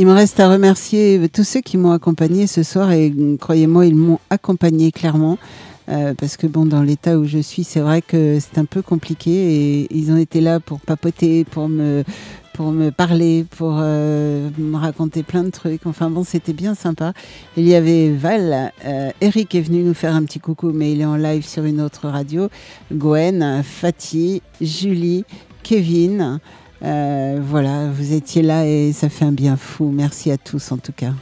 Il 0.00 0.06
me 0.06 0.12
reste 0.12 0.38
à 0.38 0.48
remercier 0.48 1.28
tous 1.28 1.42
ceux 1.42 1.60
qui 1.60 1.76
m'ont 1.76 1.90
accompagné 1.90 2.46
ce 2.46 2.62
soir 2.62 2.92
et 2.92 3.10
mm, 3.10 3.36
croyez-moi, 3.38 3.84
ils 3.84 3.96
m'ont 3.96 4.20
accompagné 4.30 4.92
clairement. 4.92 5.38
euh, 5.88 6.14
parce 6.14 6.36
que 6.36 6.46
bon, 6.46 6.66
dans 6.66 6.82
l'état 6.82 7.18
où 7.18 7.24
je 7.24 7.40
suis, 7.40 7.64
c'est 7.64 7.80
vrai 7.80 8.00
que 8.00 8.38
c'est 8.38 8.58
un 8.58 8.64
peu 8.64 8.80
compliqué 8.80 9.30
et 9.32 9.88
ils 9.90 10.12
ont 10.12 10.16
été 10.16 10.40
là 10.40 10.60
pour 10.60 10.78
papoter, 10.78 11.44
pour 11.44 11.68
me, 11.68 12.04
parler, 12.90 13.44
pour 13.56 13.78
euh, 13.80 14.50
me 14.56 14.76
raconter 14.76 15.24
plein 15.24 15.42
de 15.42 15.50
trucs. 15.50 15.84
Enfin 15.84 16.10
bon, 16.10 16.22
c'était 16.22 16.52
bien 16.52 16.76
sympa. 16.76 17.12
Il 17.56 17.66
y 17.66 17.74
avait 17.74 18.10
Val, 18.10 18.72
euh, 18.84 19.10
Eric 19.20 19.52
est 19.56 19.62
venu 19.62 19.82
nous 19.82 19.94
faire 19.94 20.14
un 20.14 20.22
petit 20.22 20.38
coucou, 20.38 20.70
mais 20.72 20.92
il 20.92 21.00
est 21.00 21.06
en 21.06 21.16
live 21.16 21.44
sur 21.44 21.64
une 21.64 21.80
autre 21.80 22.06
radio. 22.06 22.50
Gwen, 22.92 23.64
Fatih, 23.64 24.42
Julie, 24.60 25.24
Kevin. 25.64 26.38
Euh, 26.82 27.40
voilà, 27.42 27.88
vous 27.88 28.12
étiez 28.12 28.42
là 28.42 28.66
et 28.66 28.92
ça 28.92 29.08
fait 29.08 29.24
un 29.24 29.32
bien 29.32 29.56
fou. 29.56 29.90
Merci 29.92 30.30
à 30.30 30.36
tous 30.36 30.70
en 30.72 30.78
tout 30.78 30.92
cas. 30.92 31.12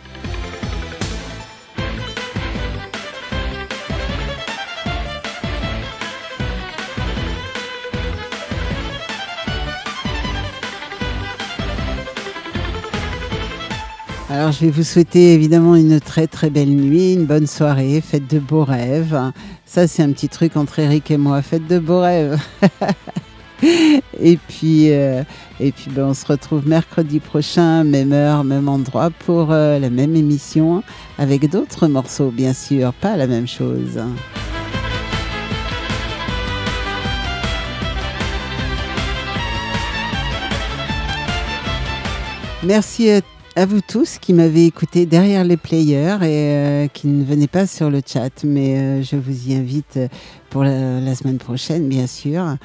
Alors 14.28 14.52
je 14.52 14.60
vais 14.66 14.70
vous 14.70 14.82
souhaiter 14.82 15.32
évidemment 15.32 15.76
une 15.76 15.98
très 15.98 16.26
très 16.26 16.50
belle 16.50 16.68
nuit, 16.68 17.14
une 17.14 17.24
bonne 17.24 17.46
soirée, 17.46 18.02
faites 18.02 18.30
de 18.30 18.38
beaux 18.38 18.64
rêves. 18.64 19.18
Ça 19.64 19.88
c'est 19.88 20.02
un 20.02 20.12
petit 20.12 20.28
truc 20.28 20.56
entre 20.56 20.78
Eric 20.80 21.10
et 21.10 21.16
moi, 21.16 21.40
faites 21.40 21.66
de 21.66 21.78
beaux 21.78 22.00
rêves. 22.00 22.38
et 24.20 24.36
puis, 24.36 24.92
euh, 24.92 25.22
et 25.60 25.72
puis 25.72 25.90
ben, 25.90 26.06
on 26.06 26.14
se 26.14 26.26
retrouve 26.26 26.68
mercredi 26.68 27.20
prochain, 27.20 27.84
même 27.84 28.12
heure, 28.12 28.44
même 28.44 28.68
endroit, 28.68 29.10
pour 29.10 29.52
euh, 29.52 29.78
la 29.78 29.90
même 29.90 30.14
émission, 30.14 30.82
avec 31.18 31.48
d'autres 31.48 31.86
morceaux, 31.86 32.30
bien 32.30 32.52
sûr, 32.52 32.92
pas 32.92 33.16
la 33.16 33.26
même 33.26 33.48
chose. 33.48 34.00
Merci 42.62 43.10
à, 43.10 43.64
vous 43.64 43.80
tous 43.80 44.18
qui 44.18 44.34
m'avez 44.34 44.66
écouté 44.66 45.06
derrière 45.06 45.44
les 45.44 45.56
players 45.56 46.18
et 46.20 46.26
euh, 46.26 46.86
qui 46.88 47.06
ne 47.06 47.24
venaient 47.24 47.46
pas 47.46 47.66
sur 47.66 47.88
le 47.88 48.00
chat, 48.04 48.44
mais 48.44 49.02
je 49.02 49.16
vous 49.16 49.48
y 49.48 49.54
invite 49.54 49.98
pour 50.50 50.62
la 50.64 51.14
semaine 51.14 51.38
prochaine, 51.38 51.88
bien 51.88 52.06
sûr. 52.06 52.56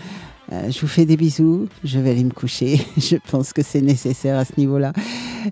Euh, 0.51 0.69
je 0.69 0.81
vous 0.81 0.87
fais 0.87 1.05
des 1.05 1.17
bisous. 1.17 1.67
Je 1.83 1.99
vais 1.99 2.11
aller 2.11 2.23
me 2.23 2.31
coucher. 2.31 2.81
je 2.97 3.15
pense 3.29 3.53
que 3.53 3.61
c'est 3.61 3.81
nécessaire 3.81 4.37
à 4.37 4.45
ce 4.45 4.53
niveau-là. 4.57 4.93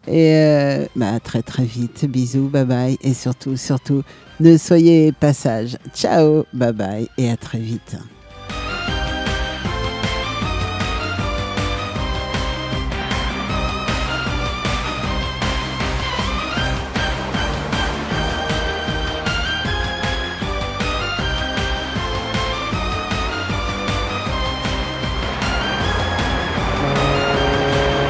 Et 0.07 0.35
euh, 0.35 0.85
bah, 0.95 1.19
très 1.19 1.41
très 1.41 1.65
vite. 1.65 2.05
Bisous, 2.05 2.49
bye 2.49 2.65
bye. 2.65 2.97
Et 3.01 3.13
surtout, 3.13 3.55
surtout, 3.55 4.03
ne 4.39 4.57
soyez 4.57 5.11
pas 5.11 5.33
sages. 5.33 5.77
Ciao, 5.93 6.43
bye 6.53 6.73
bye 6.73 7.07
et 7.17 7.29
à 7.29 7.37
très 7.37 7.59
vite. 7.59 7.97